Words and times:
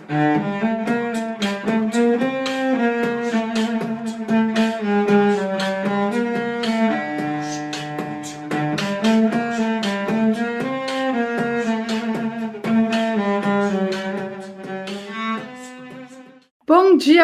Bom 0.00 0.73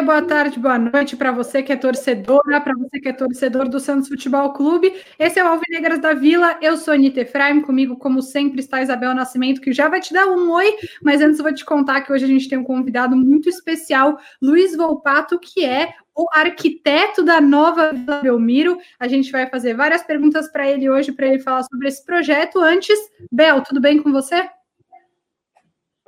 dia, 0.00 0.02
boa 0.02 0.22
tarde, 0.22 0.58
boa 0.58 0.78
noite 0.78 1.14
para 1.14 1.30
você 1.30 1.62
que 1.62 1.72
é 1.72 1.76
torcedora, 1.76 2.60
para 2.60 2.74
você 2.74 2.98
que 2.98 3.08
é 3.08 3.12
torcedor 3.12 3.68
do 3.68 3.78
Santos 3.78 4.08
Futebol 4.08 4.52
Clube. 4.52 4.92
Esse 5.18 5.38
é 5.38 5.44
o 5.44 5.48
Alvinegras 5.48 5.98
da 5.98 6.14
Vila, 6.14 6.58
eu 6.62 6.76
sou 6.76 6.94
Anitta 6.94 7.20
Efraim, 7.20 7.60
comigo, 7.60 7.96
como 7.96 8.22
sempre, 8.22 8.60
está 8.60 8.82
Isabel 8.82 9.14
Nascimento, 9.14 9.60
que 9.60 9.72
já 9.72 9.88
vai 9.88 10.00
te 10.00 10.12
dar 10.14 10.26
um 10.26 10.50
oi, 10.50 10.74
mas 11.02 11.20
antes 11.20 11.38
eu 11.38 11.44
vou 11.44 11.54
te 11.54 11.64
contar 11.64 12.00
que 12.00 12.12
hoje 12.12 12.24
a 12.24 12.28
gente 12.28 12.48
tem 12.48 12.58
um 12.58 12.64
convidado 12.64 13.14
muito 13.14 13.48
especial, 13.48 14.18
Luiz 14.40 14.74
Volpato, 14.74 15.38
que 15.38 15.64
é 15.64 15.92
o 16.16 16.26
arquiteto 16.32 17.22
da 17.22 17.40
nova 17.40 17.92
Vila 17.92 18.20
Belmiro. 18.22 18.78
A 18.98 19.06
gente 19.06 19.30
vai 19.30 19.48
fazer 19.48 19.74
várias 19.74 20.02
perguntas 20.02 20.50
para 20.50 20.68
ele 20.68 20.88
hoje, 20.88 21.12
para 21.12 21.26
ele 21.26 21.38
falar 21.38 21.62
sobre 21.64 21.88
esse 21.88 22.04
projeto. 22.04 22.58
Antes, 22.58 22.98
Bel, 23.30 23.62
tudo 23.62 23.80
bem 23.80 24.02
com 24.02 24.10
você? 24.10 24.48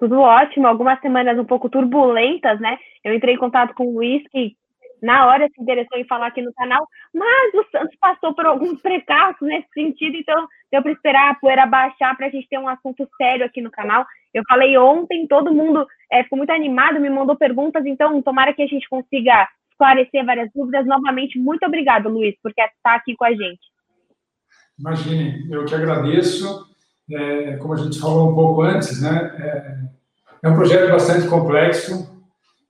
Tudo 0.02 0.18
ótimo, 0.18 0.66
algumas 0.66 1.00
semanas 1.00 1.38
um 1.38 1.44
pouco 1.44 1.68
turbulentas, 1.68 2.58
né? 2.58 2.76
Eu 3.04 3.14
entrei 3.14 3.36
em 3.36 3.38
contato 3.38 3.72
com 3.72 3.86
o 3.86 3.94
Luiz, 3.94 4.20
que 4.32 4.56
na 5.00 5.28
hora 5.28 5.46
se 5.46 5.62
interessou 5.62 5.96
em 5.96 6.04
falar 6.08 6.26
aqui 6.26 6.42
no 6.42 6.52
canal, 6.54 6.84
mas 7.14 7.54
o 7.54 7.64
Santos 7.70 7.96
passou 8.00 8.34
por 8.34 8.44
alguns 8.44 8.82
precalços 8.82 9.46
nesse 9.46 9.68
sentido, 9.72 10.16
então 10.16 10.48
deu 10.72 10.82
para 10.82 10.90
esperar 10.90 11.30
a 11.30 11.34
poeira 11.36 11.66
baixar 11.66 12.16
para 12.16 12.26
a 12.26 12.30
gente 12.30 12.48
ter 12.48 12.58
um 12.58 12.66
assunto 12.66 13.08
sério 13.16 13.46
aqui 13.46 13.60
no 13.60 13.70
canal. 13.70 14.04
Eu 14.34 14.42
falei 14.48 14.76
ontem, 14.76 15.24
todo 15.28 15.54
mundo 15.54 15.86
é, 16.10 16.24
ficou 16.24 16.36
muito 16.36 16.50
animado, 16.50 16.98
me 16.98 17.08
mandou 17.08 17.36
perguntas, 17.36 17.86
então 17.86 18.20
tomara 18.22 18.52
que 18.52 18.62
a 18.62 18.66
gente 18.66 18.88
consiga 18.88 19.48
esclarecer 19.70 20.26
várias 20.26 20.50
dúvidas. 20.52 20.84
Novamente, 20.84 21.38
muito 21.38 21.64
obrigado, 21.64 22.08
Luiz, 22.08 22.34
por 22.42 22.50
estar 22.50 22.72
aqui 22.86 23.14
com 23.14 23.24
a 23.24 23.30
gente. 23.30 23.60
Imagine, 24.76 25.48
eu 25.48 25.64
que 25.64 25.76
agradeço 25.76 26.71
é, 27.14 27.56
como 27.56 27.74
a 27.74 27.76
gente 27.76 27.98
falou 27.98 28.30
um 28.30 28.34
pouco 28.34 28.62
antes, 28.62 29.00
né, 29.00 29.32
é, 29.38 30.46
é 30.46 30.48
um 30.48 30.54
projeto 30.54 30.90
bastante 30.90 31.28
complexo, 31.28 32.10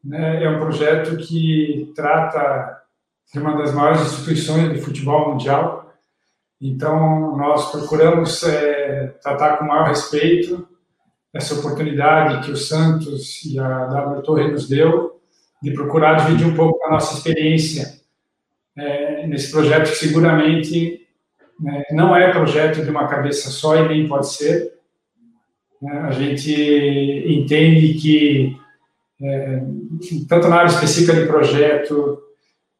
né, 0.04 0.42
é 0.42 0.48
um 0.48 0.58
projeto 0.58 1.16
que 1.16 1.92
trata 1.94 2.82
de 3.32 3.38
uma 3.38 3.56
das 3.56 3.72
maiores 3.72 4.02
instituições 4.02 4.72
de 4.72 4.80
futebol 4.80 5.30
mundial, 5.30 5.92
então 6.60 7.36
nós 7.36 7.70
procuramos 7.70 8.42
é, 8.42 9.14
tratar 9.22 9.56
com 9.56 9.64
o 9.64 9.68
maior 9.68 9.88
respeito 9.88 10.68
essa 11.32 11.54
oportunidade 11.54 12.44
que 12.44 12.52
o 12.52 12.56
Santos 12.56 13.44
e 13.44 13.58
a 13.58 13.86
W 13.86 14.22
Torre 14.22 14.50
nos 14.50 14.68
deu 14.68 15.20
de 15.62 15.72
procurar 15.72 16.24
dividir 16.24 16.46
um 16.46 16.54
pouco 16.54 16.84
a 16.84 16.90
nossa 16.90 17.16
experiência 17.16 18.00
é, 18.76 19.26
nesse 19.26 19.50
projeto 19.50 19.90
que 19.90 19.96
seguramente 19.96 21.02
né? 21.62 21.84
Não 21.92 22.14
é 22.14 22.32
projeto 22.32 22.82
de 22.82 22.91
uma 22.91 23.06
cabeça 23.06 23.48
só 23.48 23.77
e 23.77 23.88
nem 23.88 24.08
pode 24.08 24.32
ser. 24.32 24.74
Né? 25.80 26.00
A 26.00 26.10
gente 26.10 26.52
entende 27.28 27.94
que, 27.94 28.56
é, 29.22 29.62
tanto 30.28 30.48
na 30.48 30.56
área 30.56 30.70
específica 30.70 31.14
de 31.14 31.27
projeto, 31.27 32.20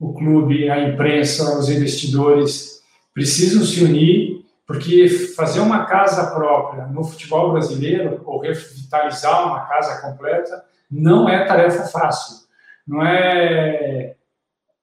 o 0.00 0.12
clube, 0.12 0.69
a 0.69 0.89
imprensa, 0.89 1.56
os 1.56 1.69
investidores 1.69 2.83
precisam 3.14 3.64
se 3.64 3.84
unir, 3.84 4.44
porque 4.66 5.08
fazer 5.08 5.61
uma 5.61 5.84
casa 5.84 6.34
própria 6.34 6.86
no 6.86 7.05
futebol 7.05 7.52
brasileiro, 7.52 8.20
ou 8.24 8.41
revitalizar 8.41 9.46
uma 9.46 9.61
casa 9.67 10.00
completa, 10.00 10.64
não 10.91 11.28
é 11.28 11.44
tarefa 11.44 11.84
fácil. 11.84 12.42
Não 12.86 13.00
é 13.05 14.17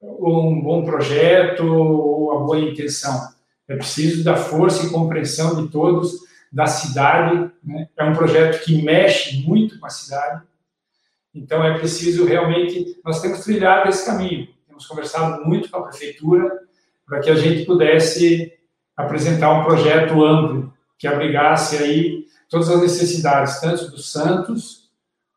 um 0.02 0.61
bom 0.61 0.86
projeto 0.86 1.66
ou 1.66 2.31
a 2.31 2.39
boa 2.39 2.59
intenção 2.59 3.39
é 3.70 3.75
preciso 3.75 4.24
da 4.24 4.35
força 4.35 4.85
e 4.85 4.90
compreensão 4.90 5.63
de 5.63 5.72
todos 5.72 6.28
da 6.52 6.66
cidade. 6.66 7.52
Né? 7.63 7.88
É 7.96 8.03
um 8.03 8.13
projeto 8.13 8.63
que 8.63 8.81
mexe 8.81 9.44
muito 9.47 9.80
com 9.80 9.85
a 9.85 9.90
cidade. 9.90 10.41
Então, 11.34 11.63
é 11.63 11.78
preciso 11.78 12.25
realmente. 12.25 13.00
Nós 13.06 13.22
temos 13.22 13.41
trilhado 13.41 13.88
esse 13.88 14.03
caminho. 14.03 14.47
Temos 14.68 14.88
conversado 14.88 15.46
muito 15.46 15.69
com 15.69 15.78
a 15.78 15.84
prefeitura 15.84 16.52
para 17.06 17.19
que 17.19 17.30
a 17.30 17.35
gente 17.35 17.66
pudesse 17.66 18.52
apresentar 18.97 19.53
um 19.53 19.63
projeto 19.63 20.24
amplo 20.25 20.74
que 20.97 21.07
abrigasse 21.07 21.78
aí 21.78 22.25
todas 22.50 22.69
as 22.69 22.81
necessidades, 22.81 23.62
tanto 23.62 23.91
dos 23.91 24.12
Santos, 24.12 24.90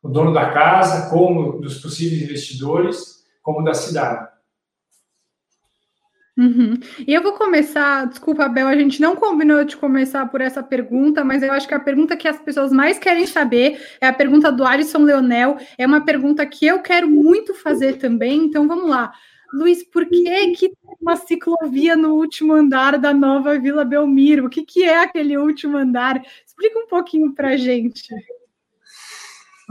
o 0.02 0.08
dono 0.08 0.32
da 0.32 0.50
casa, 0.50 1.10
como 1.10 1.60
dos 1.60 1.78
possíveis 1.78 2.22
investidores, 2.22 3.22
como 3.42 3.62
da 3.62 3.74
cidade. 3.74 4.31
Uhum. 6.42 6.74
E 7.06 7.14
eu 7.14 7.22
vou 7.22 7.34
começar, 7.34 8.04
desculpa, 8.08 8.48
Bel, 8.48 8.66
a 8.66 8.74
gente 8.74 9.00
não 9.00 9.14
combinou 9.14 9.62
de 9.64 9.76
começar 9.76 10.26
por 10.26 10.40
essa 10.40 10.60
pergunta, 10.60 11.22
mas 11.22 11.40
eu 11.40 11.52
acho 11.52 11.68
que 11.68 11.74
a 11.74 11.78
pergunta 11.78 12.16
que 12.16 12.26
as 12.26 12.36
pessoas 12.40 12.72
mais 12.72 12.98
querem 12.98 13.26
saber 13.28 13.80
é 14.00 14.08
a 14.08 14.12
pergunta 14.12 14.50
do 14.50 14.64
Alisson 14.64 15.04
Leonel. 15.04 15.56
É 15.78 15.86
uma 15.86 16.04
pergunta 16.04 16.44
que 16.44 16.66
eu 16.66 16.80
quero 16.80 17.08
muito 17.08 17.54
fazer 17.54 17.96
também, 17.98 18.46
então 18.46 18.66
vamos 18.66 18.90
lá. 18.90 19.12
Luiz, 19.54 19.84
por 19.84 20.04
que, 20.06 20.50
que 20.52 20.68
tem 20.70 20.96
uma 21.00 21.14
ciclovia 21.14 21.94
no 21.94 22.14
último 22.14 22.54
andar 22.54 22.98
da 22.98 23.14
nova 23.14 23.56
Vila 23.56 23.84
Belmiro? 23.84 24.46
O 24.46 24.50
que, 24.50 24.64
que 24.64 24.82
é 24.82 25.00
aquele 25.00 25.36
último 25.36 25.76
andar? 25.76 26.20
Explica 26.44 26.76
um 26.76 26.88
pouquinho 26.88 27.32
para 27.34 27.50
a 27.50 27.56
gente. 27.56 28.12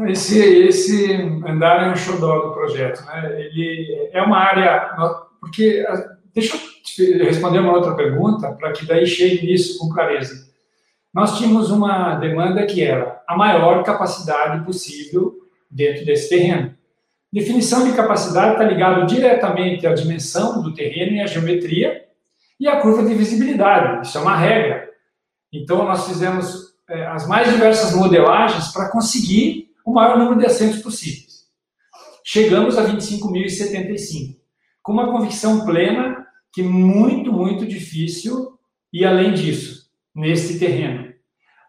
Esse, 0.08 0.40
esse 0.40 1.12
andar 1.46 1.86
é 1.86 1.92
um 1.92 1.96
xodó 1.98 2.48
do 2.48 2.54
projeto, 2.54 3.04
né? 3.08 3.42
Ele 3.42 4.10
é 4.14 4.22
uma 4.22 4.38
área, 4.38 4.96
porque 5.42 5.84
Deixa 6.34 6.58
eu 7.00 7.26
responder 7.26 7.60
uma 7.60 7.74
outra 7.74 7.96
pergunta, 7.96 8.52
para 8.54 8.72
que 8.72 8.86
daí 8.86 9.06
chegue 9.06 9.46
nisso 9.46 9.78
com 9.78 9.90
clareza. 9.90 10.50
Nós 11.14 11.38
tínhamos 11.38 11.70
uma 11.70 12.16
demanda 12.16 12.66
que 12.66 12.82
era 12.82 13.22
a 13.28 13.36
maior 13.36 13.84
capacidade 13.84 14.64
possível 14.66 15.34
dentro 15.70 16.06
desse 16.06 16.30
terreno. 16.30 16.74
Definição 17.32 17.86
de 17.86 17.96
capacidade 17.96 18.54
está 18.54 18.64
ligado 18.64 19.06
diretamente 19.06 19.86
à 19.86 19.94
dimensão 19.94 20.62
do 20.62 20.74
terreno 20.74 21.14
e 21.14 21.22
à 21.22 21.28
geometria 21.28 22.06
e 22.60 22.68
à 22.68 22.80
curva 22.80 23.04
de 23.04 23.14
visibilidade. 23.14 24.08
Isso 24.08 24.18
é 24.18 24.22
uma 24.22 24.38
regra. 24.38 24.90
Então, 25.52 25.84
nós 25.84 26.08
fizemos 26.08 26.76
é, 26.90 27.08
as 27.08 27.28
mais 27.28 27.52
diversas 27.52 27.94
modelagens 27.94 28.70
para 28.70 28.90
conseguir 28.90 29.70
o 29.86 29.94
maior 29.94 30.18
número 30.18 30.40
de 30.40 30.46
assentos 30.46 30.82
possíveis. 30.82 31.46
Chegamos 32.24 32.78
a 32.78 32.86
25.075, 32.86 34.38
com 34.82 34.92
uma 34.94 35.12
convicção 35.12 35.66
plena 35.66 36.21
que 36.54 36.62
muito, 36.62 37.32
muito 37.32 37.66
difícil 37.66 38.58
e 38.92 39.06
além 39.06 39.34
disso, 39.34 39.90
nesse 40.14 40.60
terreno. 40.60 41.14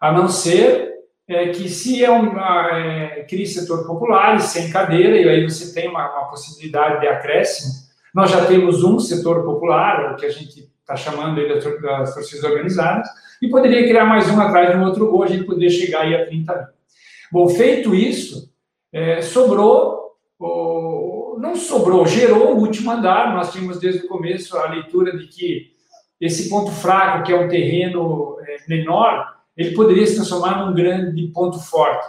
A 0.01 0.11
não 0.11 0.27
ser 0.27 0.93
é, 1.27 1.49
que 1.49 1.69
se 1.69 2.03
é 2.03 2.11
um 2.11 2.37
é, 2.37 3.25
cria 3.29 3.45
setor 3.45 3.87
popular 3.87 4.39
sem 4.41 4.69
cadeira, 4.69 5.17
e 5.17 5.27
aí 5.27 5.43
você 5.43 5.73
tem 5.73 5.89
uma, 5.89 6.11
uma, 6.11 6.29
possibilidade 6.29 6.99
de 6.99 7.07
acréscimo, 7.07 7.71
nós 8.13 8.29
já 8.29 8.45
temos 8.45 8.83
um 8.83 8.99
setor 8.99 9.43
popular, 9.43 10.13
o 10.13 10.15
que 10.17 10.25
a 10.25 10.29
gente 10.29 10.69
está 10.81 10.95
chamando 10.95 11.39
aí 11.39 11.47
das 11.47 12.13
torcidas 12.13 12.43
organizadas, 12.43 13.07
e 13.41 13.49
poderia 13.49 13.87
criar 13.87 14.05
mais 14.05 14.29
um 14.29 14.39
atrás 14.39 14.71
de 14.71 14.77
um 14.77 14.83
outro, 14.83 15.15
hoje 15.15 15.35
ele 15.35 15.45
poderia 15.45 15.69
chegar 15.69 16.01
aí 16.01 16.15
a 16.15 16.25
30 16.25 16.53
mil. 16.53 16.65
Bom, 17.31 17.49
feito 17.49 17.95
isso, 17.95 18.53
é, 18.91 19.21
sobrou 19.21 20.11
o, 20.37 21.02
não 21.43 21.57
sobrou, 21.57 22.07
gerou 22.07 22.55
o 22.55 22.59
último 22.61 22.89
andar. 22.89 23.35
Nós 23.35 23.51
tínhamos 23.51 23.77
desde 23.77 24.05
o 24.05 24.07
começo 24.07 24.57
a 24.57 24.69
leitura 24.69 25.17
de 25.17 25.27
que 25.27 25.73
esse 26.19 26.49
ponto 26.49 26.71
fraco, 26.71 27.25
que 27.25 27.33
é 27.33 27.35
um 27.37 27.49
terreno 27.49 28.37
é, 28.39 28.57
menor, 28.69 29.35
ele 29.57 29.75
poderia 29.75 30.07
se 30.07 30.15
transformar 30.15 30.65
num 30.65 30.73
grande 30.73 31.27
ponto 31.33 31.59
forte, 31.59 32.07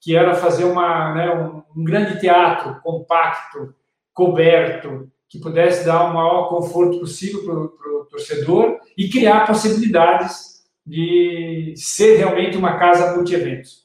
que 0.00 0.16
era 0.16 0.34
fazer 0.34 0.64
uma, 0.64 1.14
né, 1.14 1.34
um, 1.34 1.62
um 1.76 1.84
grande 1.84 2.18
teatro 2.18 2.80
compacto, 2.82 3.74
coberto, 4.14 5.10
que 5.28 5.38
pudesse 5.38 5.84
dar 5.84 6.04
o 6.04 6.14
maior 6.14 6.48
conforto 6.48 6.98
possível 6.98 7.44
para 7.44 7.54
o 7.54 8.06
torcedor 8.06 8.78
e 8.96 9.10
criar 9.10 9.46
possibilidades 9.46 10.62
de 10.84 11.74
ser 11.76 12.16
realmente 12.16 12.56
uma 12.56 12.78
casa 12.78 13.14
multi-eventos. 13.14 13.82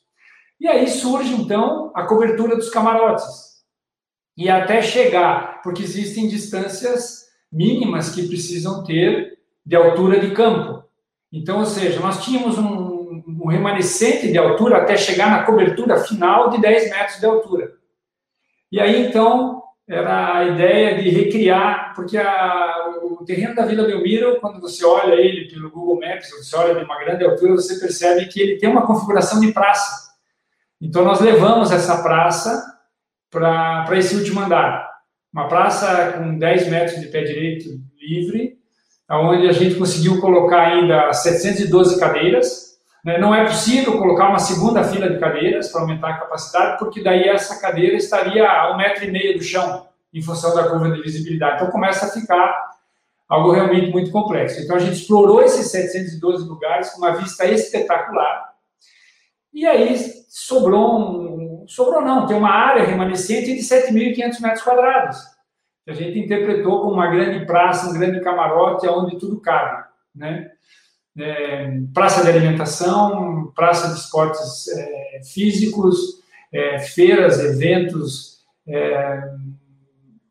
E 0.60 0.66
aí 0.66 0.88
surge, 0.88 1.34
então, 1.34 1.92
a 1.94 2.04
cobertura 2.04 2.56
dos 2.56 2.69
camarotes 2.69 3.47
e 4.38 4.50
até 4.50 4.84
chegar, 4.84 5.62
porque 5.63 5.81
existem 5.81 6.28
distâncias 6.28 7.25
mínimas 7.51 8.13
que 8.13 8.28
precisam 8.28 8.84
ter 8.84 9.39
de 9.66 9.75
altura 9.75 10.19
de 10.19 10.31
campo. 10.31 10.84
Então, 11.34 11.60
ou 11.60 11.66
seja, 11.66 12.00
nós 12.00 12.24
tínhamos 12.24 12.57
um, 12.57 13.24
um 13.28 13.48
remanescente 13.48 14.31
de 14.31 14.38
altura 14.38 14.78
até 14.78 14.95
chegar 14.95 15.31
na 15.31 15.44
cobertura 15.44 15.98
final 15.98 16.51
de 16.51 16.62
10 16.62 16.89
metros 16.92 17.19
de 17.19 17.25
altura. 17.25 17.74
E 18.72 18.80
aí, 18.80 19.07
então, 19.07 19.63
era 19.88 20.38
a 20.38 20.45
ideia 20.45 21.01
de 21.01 21.10
recriar, 21.10 21.94
porque 21.95 22.18
a, 22.18 23.00
o 23.01 23.25
terreno 23.25 23.56
da 23.56 23.66
Vila 23.66 23.88
Belmiro, 23.88 24.39
quando 24.39 24.62
você 24.62 24.86
olha 24.86 25.16
ele 25.16 25.50
pelo 25.50 25.72
Google 25.72 26.00
Maps, 26.00 26.30
você 26.30 26.56
olha 26.56 26.75
de 26.75 26.84
uma 26.84 27.00
grande 27.00 27.25
altura, 27.25 27.56
você 27.56 27.80
percebe 27.80 28.28
que 28.28 28.39
ele 28.39 28.57
tem 28.57 28.69
uma 28.69 28.86
configuração 28.86 29.39
de 29.39 29.51
praça. 29.51 30.16
Então, 30.80 31.04
nós 31.04 31.19
levamos 31.22 31.72
essa 31.72 32.04
praça 32.04 32.76
para 33.29 33.97
esse 33.97 34.15
último 34.15 34.39
andar. 34.39 34.89
Uma 35.33 35.47
praça 35.47 36.13
com 36.13 36.38
10 36.38 36.69
metros 36.69 37.01
de 37.01 37.07
pé 37.07 37.24
direito 37.24 37.69
livre, 38.00 38.57
onde 39.09 39.47
a 39.47 39.51
gente 39.51 39.75
conseguiu 39.75 40.19
colocar 40.19 40.68
ainda 40.68 41.12
712 41.13 42.00
cadeiras. 42.00 42.77
Né? 43.03 43.18
Não 43.18 43.33
é 43.33 43.45
possível 43.45 43.97
colocar 43.97 44.29
uma 44.29 44.39
segunda 44.39 44.83
fila 44.83 45.09
de 45.09 45.19
cadeiras 45.19 45.71
para 45.71 45.81
aumentar 45.81 46.09
a 46.09 46.19
capacidade, 46.19 46.79
porque 46.79 47.03
daí 47.03 47.27
essa 47.27 47.62
cadeira 47.62 47.95
estaria 47.95 48.50
a 48.50 48.74
um 48.74 48.77
metro 48.77 49.06
e 49.06 49.12
meio 49.12 49.38
do 49.38 49.44
chão, 49.44 49.88
em 50.13 50.21
função 50.21 50.56
da 50.56 50.69
curva 50.69 50.91
de 50.91 51.01
visibilidade. 51.01 51.56
Então 51.56 51.71
começa 51.71 52.06
a 52.06 52.09
ficar 52.09 52.68
algo 53.29 53.51
realmente 53.51 53.91
muito 53.91 54.12
complexo. 54.12 54.62
Então 54.62 54.75
a 54.75 54.79
gente 54.79 55.01
explorou 55.01 55.41
esses 55.41 55.69
712 55.69 56.47
lugares 56.47 56.89
com 56.91 57.00
uma 57.00 57.15
vista 57.15 57.45
espetacular. 57.45 58.53
E 59.53 59.65
aí 59.65 59.97
sobrou 60.29 61.00
um, 61.00 61.47
sobrou 61.68 62.02
não, 62.02 62.25
tem 62.25 62.38
uma 62.38 62.50
área 62.50 62.86
remanescente 62.86 63.54
de 63.54 63.62
7.500 63.62 64.42
metros 64.42 64.64
quadrados, 64.64 65.18
que 65.86 65.92
a 65.92 65.94
gente 65.94 66.19
interpretou 66.19 66.81
como 66.81 66.94
uma 66.94 67.08
grande 67.08 67.46
praça, 67.46 67.90
um 67.90 67.94
grande 67.94 68.22
camarote, 68.22 68.88
onde 68.88 69.18
tudo 69.18 69.40
cabe, 69.40 69.86
né? 70.16 70.52
É, 71.19 71.80
praça 71.94 72.22
de 72.24 72.30
alimentação, 72.30 73.52
praça 73.56 73.88
de 73.88 74.00
esportes 74.00 74.68
é, 74.68 75.22
físicos, 75.34 75.98
é, 76.54 76.78
feiras, 76.80 77.40
eventos, 77.44 78.44
é, 78.68 79.24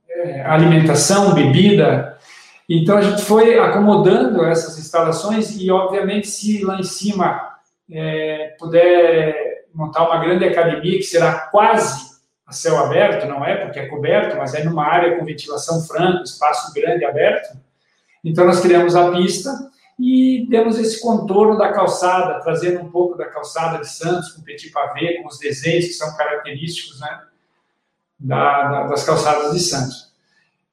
é, 0.08 0.42
alimentação, 0.42 1.34
bebida, 1.34 2.16
então 2.68 2.96
a 2.96 3.02
gente 3.02 3.22
foi 3.22 3.58
acomodando 3.58 4.44
essas 4.44 4.78
instalações 4.78 5.56
e, 5.60 5.70
obviamente, 5.70 6.26
se 6.26 6.64
lá 6.64 6.78
em 6.78 6.82
cima 6.82 7.56
é, 7.90 8.56
puder 8.58 9.55
montar 9.76 10.08
uma 10.08 10.18
grande 10.18 10.44
academia 10.44 10.98
que 10.98 11.04
será 11.04 11.48
quase 11.48 12.16
a 12.46 12.52
céu 12.52 12.78
aberto, 12.78 13.26
não 13.26 13.44
é 13.44 13.56
porque 13.56 13.78
é 13.78 13.86
coberto, 13.86 14.36
mas 14.36 14.54
é 14.54 14.64
numa 14.64 14.84
área 14.84 15.16
com 15.16 15.24
ventilação 15.24 15.82
franca, 15.82 16.22
espaço 16.22 16.72
grande 16.72 17.04
aberto. 17.04 17.58
Então 18.24 18.46
nós 18.46 18.60
criamos 18.60 18.96
a 18.96 19.10
pista 19.10 19.50
e 19.98 20.46
demos 20.48 20.78
esse 20.78 21.00
contorno 21.00 21.58
da 21.58 21.72
calçada, 21.72 22.40
trazendo 22.40 22.80
um 22.80 22.90
pouco 22.90 23.16
da 23.16 23.26
calçada 23.26 23.78
de 23.78 23.88
Santos 23.88 24.30
com 24.30 24.42
petit 24.42 24.70
pavé, 24.70 25.22
com 25.22 25.28
os 25.28 25.38
desenhos 25.38 25.86
que 25.86 25.92
são 25.92 26.16
característicos, 26.16 27.00
né, 27.00 27.20
da, 28.18 28.68
da, 28.68 28.86
das 28.86 29.04
calçadas 29.04 29.52
de 29.52 29.60
Santos 29.60 30.06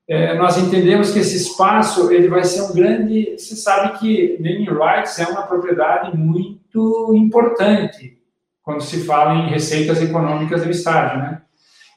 é, 0.07 0.35
nós 0.35 0.57
entendemos 0.57 1.11
que 1.11 1.19
esse 1.19 1.37
espaço 1.37 2.11
ele 2.11 2.27
vai 2.27 2.43
ser 2.43 2.61
um 2.63 2.73
grande. 2.73 3.35
Você 3.37 3.55
sabe 3.55 3.99
que 3.99 4.37
naming 4.39 4.65
rights 4.65 5.17
é 5.19 5.27
uma 5.27 5.43
propriedade 5.43 6.15
muito 6.17 7.13
importante 7.15 8.17
quando 8.63 8.81
se 8.81 9.03
fala 9.03 9.35
em 9.35 9.49
receitas 9.49 10.01
econômicas 10.01 10.63
do 10.63 10.71
estádio, 10.71 11.19
né? 11.19 11.41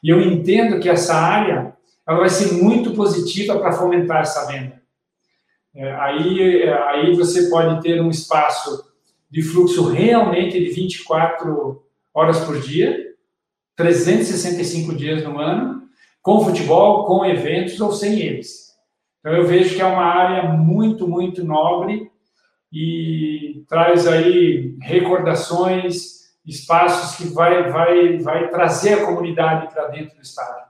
E 0.02 0.10
eu 0.10 0.20
entendo 0.20 0.78
que 0.80 0.88
essa 0.88 1.14
área 1.14 1.74
ela 2.06 2.20
vai 2.20 2.28
ser 2.28 2.54
muito 2.54 2.92
positiva 2.92 3.58
para 3.58 3.72
fomentar 3.72 4.20
essa 4.20 4.46
venda. 4.46 4.82
É, 5.74 5.92
aí, 5.94 6.68
aí 6.68 7.14
você 7.14 7.48
pode 7.48 7.82
ter 7.82 8.00
um 8.00 8.10
espaço 8.10 8.84
de 9.30 9.42
fluxo 9.42 9.88
realmente 9.88 10.58
de 10.58 10.70
24 10.70 11.82
horas 12.14 12.40
por 12.40 12.60
dia, 12.60 13.14
365 13.76 14.94
dias 14.94 15.22
no 15.22 15.38
ano, 15.38 15.82
com 16.22 16.44
futebol, 16.44 17.04
com 17.04 17.24
eventos 17.24 17.80
ou 17.80 17.92
sem 17.92 18.20
eles. 18.20 18.74
Então 19.20 19.32
eu 19.32 19.46
vejo 19.46 19.74
que 19.74 19.82
é 19.82 19.86
uma 19.86 20.04
área 20.04 20.44
muito, 20.44 21.06
muito 21.06 21.44
nobre 21.44 22.10
e 22.72 23.64
traz 23.68 24.06
aí 24.06 24.76
recordações, 24.80 26.25
espaços 26.46 27.16
que 27.16 27.34
vai, 27.34 27.70
vai, 27.70 28.18
vai 28.18 28.48
trazer 28.48 28.94
a 28.94 29.06
comunidade 29.06 29.72
para 29.72 29.88
dentro 29.88 30.14
do 30.16 30.22
estádio. 30.22 30.66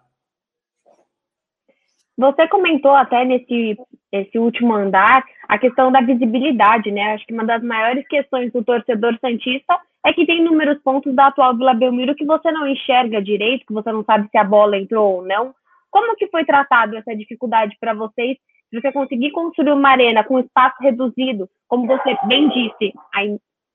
Você 2.16 2.48
comentou 2.48 2.92
até 2.92 3.24
nesse 3.24 3.76
esse 4.10 4.38
último 4.38 4.74
andar 4.74 5.24
a 5.48 5.58
questão 5.58 5.92
da 5.92 6.00
visibilidade, 6.00 6.90
né? 6.90 7.12
Acho 7.12 7.26
que 7.26 7.34
uma 7.34 7.44
das 7.44 7.62
maiores 7.62 8.06
questões 8.08 8.52
do 8.52 8.64
torcedor 8.64 9.18
santista 9.20 9.78
é 10.04 10.12
que 10.12 10.24
tem 10.24 10.38
inúmeros 10.38 10.80
pontos 10.82 11.14
da 11.14 11.26
atual 11.26 11.56
Vila 11.56 11.74
Belmiro 11.74 12.14
que 12.14 12.24
você 12.24 12.50
não 12.50 12.66
enxerga 12.66 13.20
direito, 13.20 13.66
que 13.66 13.72
você 13.74 13.90
não 13.92 14.04
sabe 14.04 14.28
se 14.30 14.38
a 14.38 14.44
bola 14.44 14.78
entrou 14.78 15.16
ou 15.16 15.26
não. 15.26 15.54
Como 15.90 16.16
que 16.16 16.28
foi 16.28 16.44
tratado 16.44 16.96
essa 16.96 17.14
dificuldade 17.14 17.76
para 17.80 17.92
vocês 17.92 18.38
de 18.72 18.80
você 18.80 18.92
conseguir 18.92 19.30
construir 19.30 19.72
uma 19.72 19.90
arena 19.90 20.24
com 20.24 20.38
espaço 20.38 20.76
reduzido, 20.80 21.48
como 21.68 21.86
você 21.86 22.16
bem 22.26 22.48
disse, 22.48 22.92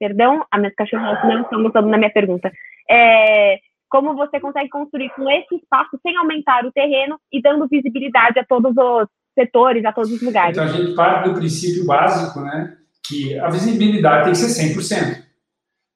perdão, 0.01 0.44
a 0.50 0.57
minhas 0.57 0.74
cachorras 0.74 1.24
não 1.24 1.42
estão 1.44 1.62
gostando 1.62 1.92
da 1.92 1.98
minha 1.98 2.12
pergunta, 2.12 2.51
é, 2.89 3.59
como 3.88 4.15
você 4.15 4.39
consegue 4.39 4.69
construir 4.69 5.12
com 5.12 5.30
esse 5.30 5.56
espaço 5.56 6.00
sem 6.01 6.18
aumentar 6.18 6.65
o 6.65 6.71
terreno 6.71 7.19
e 7.31 7.39
dando 7.39 7.68
visibilidade 7.68 8.39
a 8.39 8.44
todos 8.44 8.75
os 8.75 9.07
setores, 9.38 9.86
a 9.86 9.94
todos 9.94 10.12
os 10.12 10.21
lugares. 10.24 10.57
Então 10.57 10.63
a 10.63 10.75
gente 10.75 10.95
parte 10.95 11.30
do 11.30 11.36
princípio 11.36 11.86
básico, 11.86 12.42
né, 12.42 12.77
que 13.06 13.38
a 13.38 13.48
visibilidade 13.50 14.24
tem 14.24 14.33
que 14.33 14.39
ser 14.39 14.74
100%. 14.74 15.21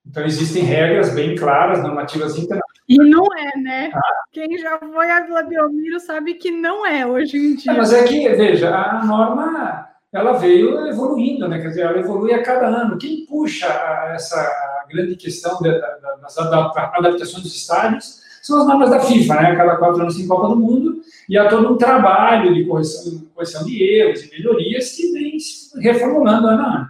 Então, 0.08 0.24
existem 0.24 0.62
regras 0.62 1.16
bem 1.16 1.36
claras, 1.36 1.82
normativas 1.82 2.38
internacionais. 2.38 2.62
E 2.88 2.98
não 2.98 3.26
é, 3.36 3.58
né? 3.58 3.92
Ah. 3.92 4.00
Quem 4.32 4.56
já 4.60 4.78
foi 4.78 5.10
a 5.10 5.22
Vila 5.22 5.42
Belmiro 5.42 6.00
sabe 6.00 6.36
que 6.36 6.52
não 6.52 6.86
é 6.86 7.08
hoje 7.08 7.38
em 7.38 7.56
dia. 7.56 7.72
É, 7.72 7.76
mas 7.76 7.92
é 7.92 8.04
que, 8.04 8.30
veja, 8.30 8.70
a 8.70 9.04
norma 9.04 9.90
ela 10.16 10.34
veio 10.34 10.88
evoluindo, 10.88 11.46
né? 11.48 11.60
Quer 11.60 11.68
dizer, 11.68 11.82
ela 11.82 12.00
evolui 12.00 12.34
a 12.34 12.42
cada 12.42 12.68
ano. 12.68 12.98
Quem 12.98 13.26
puxa 13.26 13.68
essa 14.14 14.50
grande 14.90 15.18
questão 15.18 15.60
das 15.62 16.38
adaptações 16.38 17.44
dos 17.44 17.54
estádios 17.54 18.22
são 18.42 18.62
as 18.62 18.68
normas 18.68 18.90
da 18.92 19.02
FIFA, 19.02 19.36
né? 19.36 19.56
Cada 19.58 19.76
quatro 19.76 20.02
anos 20.02 20.16
tem 20.16 20.26
Copa 20.26 20.48
do 20.48 20.56
Mundo 20.56 21.02
e 21.28 21.38
há 21.38 21.50
todo 21.50 21.74
um 21.74 21.78
trabalho 21.78 22.54
de 22.54 22.64
correção, 22.64 23.24
correção 23.34 23.66
de 23.66 23.84
erros 23.84 24.24
e 24.24 24.32
melhorias 24.32 24.94
que 24.94 25.12
vem 25.12 25.38
se 25.38 25.78
reformulando 25.82 26.48
ano 26.48 26.62
a 26.62 26.76
ano. 26.78 26.90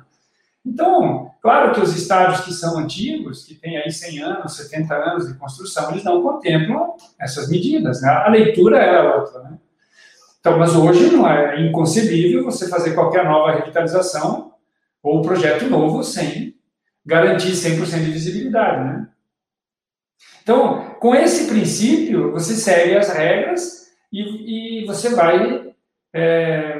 Então, 0.64 1.32
claro 1.42 1.74
que 1.74 1.82
os 1.82 1.96
estádios 1.96 2.42
que 2.42 2.54
são 2.54 2.78
antigos, 2.78 3.44
que 3.44 3.56
têm 3.56 3.78
aí 3.78 3.92
100 3.92 4.20
anos, 4.20 4.56
70 4.56 4.94
anos 4.94 5.28
de 5.28 5.34
construção, 5.36 5.90
eles 5.90 6.04
não 6.04 6.22
contemplam 6.22 6.94
essas 7.20 7.50
medidas, 7.50 8.02
né? 8.02 8.10
A 8.10 8.30
leitura 8.30 8.78
era 8.78 9.18
outra, 9.18 9.42
né? 9.42 9.58
Então, 10.46 10.60
mas 10.60 10.76
hoje 10.76 11.10
não 11.10 11.28
é 11.28 11.60
inconcebível 11.60 12.44
você 12.44 12.70
fazer 12.70 12.94
qualquer 12.94 13.26
nova 13.26 13.54
revitalização 13.54 14.54
ou 15.02 15.24
projeto 15.24 15.66
novo 15.66 16.04
sem 16.04 16.54
garantir 17.04 17.54
100% 17.54 18.06
de 18.06 18.12
visibilidade, 18.12 18.84
né? 18.84 19.10
Então, 20.44 20.98
com 21.00 21.16
esse 21.16 21.48
princípio, 21.48 22.32
você 22.32 22.54
segue 22.54 22.96
as 22.96 23.10
regras 23.12 23.88
e, 24.14 24.82
e 24.84 24.86
você 24.86 25.16
vai 25.16 25.74
é, 26.14 26.80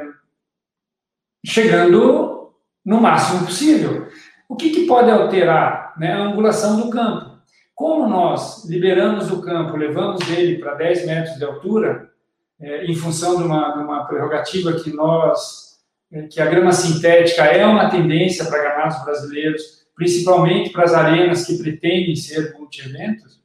chegando 1.44 2.54
no 2.86 3.02
máximo 3.02 3.48
possível. 3.48 4.10
O 4.48 4.56
que, 4.56 4.70
que 4.70 4.86
pode 4.86 5.10
alterar? 5.10 5.96
Né? 5.98 6.14
A 6.14 6.22
angulação 6.22 6.80
do 6.80 6.92
campo. 6.92 7.40
Como 7.74 8.08
nós 8.08 8.64
liberamos 8.66 9.32
o 9.32 9.42
campo, 9.42 9.76
levamos 9.76 10.22
ele 10.30 10.60
para 10.60 10.76
10 10.76 11.08
metros 11.08 11.38
de 11.38 11.44
altura, 11.44 12.14
é, 12.66 12.84
em 12.84 12.96
função 12.96 13.38
de 13.38 13.44
uma, 13.44 13.78
de 13.78 13.84
uma 13.84 14.06
prerrogativa 14.06 14.74
que 14.74 14.92
nós, 14.92 15.78
é, 16.12 16.24
que 16.24 16.42
a 16.42 16.48
grama 16.48 16.72
sintética 16.72 17.44
é 17.44 17.64
uma 17.64 17.92
tendência 17.92 18.44
para 18.46 18.60
gramados 18.60 19.06
brasileiros, 19.06 19.86
principalmente 19.96 20.72
para 20.72 20.84
as 20.84 20.94
arenas 20.96 21.46
que 21.46 21.60
pretendem 21.60 22.16
ser 22.16 22.56
multi-eventos. 22.58 23.40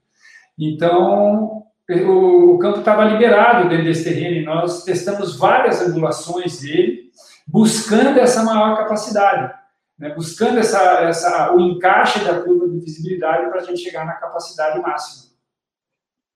Então, 0.58 1.64
o, 1.86 2.54
o 2.54 2.58
campo 2.58 2.78
estava 2.78 3.04
liberado 3.04 3.68
dentro 3.68 3.84
desse 3.84 4.04
terreno 4.04 4.36
e 4.36 4.44
nós 4.44 4.84
testamos 4.84 5.36
várias 5.36 5.82
angulações 5.82 6.62
dele, 6.62 7.10
buscando 7.46 8.18
essa 8.18 8.42
maior 8.42 8.74
capacidade, 8.78 9.52
né? 9.98 10.14
buscando 10.14 10.60
essa, 10.60 10.80
essa, 11.02 11.52
o 11.52 11.60
encaixe 11.60 12.24
da 12.24 12.40
curva 12.40 12.66
de 12.66 12.80
visibilidade 12.80 13.50
para 13.50 13.60
a 13.60 13.64
gente 13.64 13.82
chegar 13.82 14.06
na 14.06 14.14
capacidade 14.14 14.80
máxima. 14.80 15.29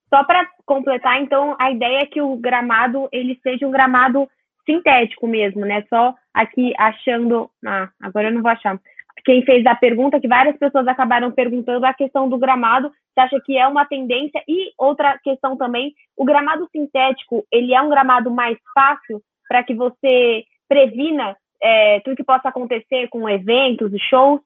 Só 0.09 0.25
para 0.25 0.49
completar, 0.65 1.21
então, 1.21 1.57
a 1.59 1.71
ideia 1.71 2.03
é 2.03 2.07
que 2.07 2.21
o 2.21 2.37
gramado 2.37 3.09
ele 3.13 3.39
seja 3.43 3.67
um 3.67 3.71
gramado 3.71 4.29
sintético 4.65 5.27
mesmo, 5.27 5.61
né? 5.65 5.85
Só 5.89 6.15
aqui 6.33 6.73
achando. 6.79 7.51
Ah, 7.65 7.89
agora 8.01 8.29
eu 8.29 8.33
não 8.33 8.43
vou 8.43 8.51
achar. 8.51 8.79
Quem 9.25 9.43
fez 9.45 9.65
a 9.65 9.75
pergunta, 9.75 10.21
que 10.21 10.29
várias 10.29 10.57
pessoas 10.59 10.87
acabaram 10.87 11.31
perguntando 11.31 11.87
a 11.87 11.95
questão 11.95 12.29
do 12.29 12.37
gramado, 12.37 12.89
você 12.89 13.21
acha 13.21 13.41
que 13.41 13.57
é 13.57 13.67
uma 13.67 13.87
tendência? 13.87 14.43
E 14.47 14.73
outra 14.77 15.19
questão 15.19 15.57
também, 15.57 15.95
o 16.17 16.25
gramado 16.25 16.69
sintético, 16.71 17.45
ele 17.51 17.73
é 17.73 17.81
um 17.81 17.89
gramado 17.89 18.31
mais 18.31 18.59
fácil 18.75 19.23
para 19.49 19.63
que 19.63 19.75
você 19.75 20.45
previna 20.69 21.37
é, 21.63 22.01
tudo 22.01 22.17
que 22.17 22.25
possa 22.25 22.49
acontecer 22.49 23.09
com 23.09 23.29
eventos 23.29 23.93
e 23.93 23.99
shows? 23.99 24.41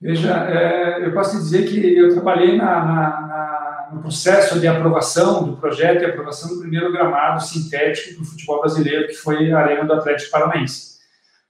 Veja, 0.00 0.34
é, 0.48 1.04
eu 1.04 1.12
posso 1.12 1.36
dizer 1.36 1.68
que 1.68 1.98
eu 1.98 2.12
trabalhei 2.12 2.56
na, 2.56 2.84
na, 2.84 3.20
na, 3.20 3.90
no 3.92 4.00
processo 4.00 4.58
de 4.58 4.66
aprovação 4.66 5.44
do 5.44 5.56
projeto 5.56 6.02
e 6.02 6.06
aprovação 6.06 6.48
do 6.48 6.60
primeiro 6.60 6.90
gramado 6.90 7.42
sintético 7.42 8.14
para 8.14 8.22
o 8.22 8.26
futebol 8.26 8.60
brasileiro, 8.60 9.08
que 9.08 9.14
foi 9.14 9.52
a 9.52 9.58
Arena 9.58 9.84
do 9.84 9.92
Atlético 9.92 10.30
Paranaense. 10.30 10.98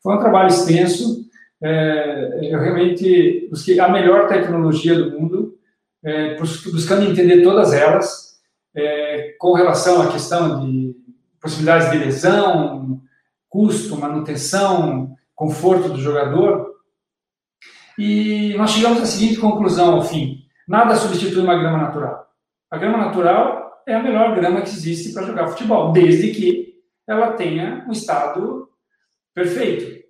Foi 0.03 0.17
um 0.17 0.19
trabalho 0.19 0.49
extenso, 0.49 1.25
é, 1.63 2.39
eu 2.51 2.59
realmente 2.59 3.47
busquei 3.51 3.79
a 3.79 3.89
melhor 3.89 4.27
tecnologia 4.27 4.95
do 4.97 5.11
mundo, 5.11 5.59
é, 6.03 6.37
buscando 6.37 7.11
entender 7.11 7.43
todas 7.43 7.73
elas, 7.73 8.41
é, 8.75 9.35
com 9.39 9.53
relação 9.53 10.01
à 10.03 10.11
questão 10.11 10.61
de 10.61 10.97
possibilidades 11.41 11.91
de 11.91 11.99
lesão, 11.99 13.01
custo, 13.49 13.97
manutenção, 13.97 15.15
conforto 15.35 15.89
do 15.89 16.01
jogador. 16.01 16.70
E 18.01 18.55
nós 18.57 18.71
chegamos 18.71 19.03
à 19.03 19.05
seguinte 19.05 19.39
conclusão 19.39 19.97
ao 19.97 20.03
fim: 20.03 20.43
nada 20.67 20.97
substitui 20.97 21.43
uma 21.43 21.59
grama 21.59 21.77
natural. 21.77 22.27
A 22.71 22.79
grama 22.79 22.97
natural 22.97 23.83
é 23.87 23.95
a 23.95 24.03
melhor 24.03 24.35
grama 24.35 24.63
que 24.63 24.71
existe 24.71 25.13
para 25.13 25.27
jogar 25.27 25.49
futebol, 25.49 25.93
desde 25.93 26.31
que 26.31 26.77
ela 27.07 27.33
tenha 27.33 27.85
um 27.87 27.93
estado 27.93 28.71
perfeito. 29.35 30.03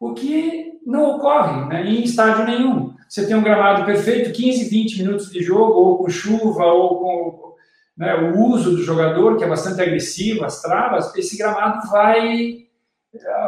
O 0.00 0.14
que 0.14 0.80
não 0.86 1.16
ocorre 1.16 1.66
né, 1.66 1.84
em 1.84 2.04
estádio 2.04 2.46
nenhum. 2.46 2.94
Você 3.06 3.26
tem 3.26 3.36
um 3.36 3.42
gramado 3.42 3.84
perfeito, 3.84 4.32
15, 4.32 4.70
20 4.70 5.02
minutos 5.02 5.30
de 5.30 5.42
jogo, 5.42 5.74
ou 5.74 5.98
com 5.98 6.08
chuva, 6.08 6.64
ou 6.64 6.98
com 6.98 7.54
né, 7.98 8.14
o 8.14 8.40
uso 8.46 8.70
do 8.70 8.82
jogador, 8.82 9.36
que 9.36 9.44
é 9.44 9.48
bastante 9.48 9.82
agressivo, 9.82 10.42
as 10.42 10.62
travas, 10.62 11.14
esse 11.14 11.36
gramado 11.36 11.86
vai, 11.90 12.66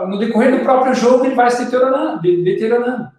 no 0.08 0.18
decorrer 0.18 0.58
do 0.58 0.62
próprio 0.62 0.94
jogo, 0.94 1.24
ele 1.24 1.34
vai 1.34 1.50
se 1.50 1.64
deteriorando. 1.64 2.20
deteriorando. 2.20 3.17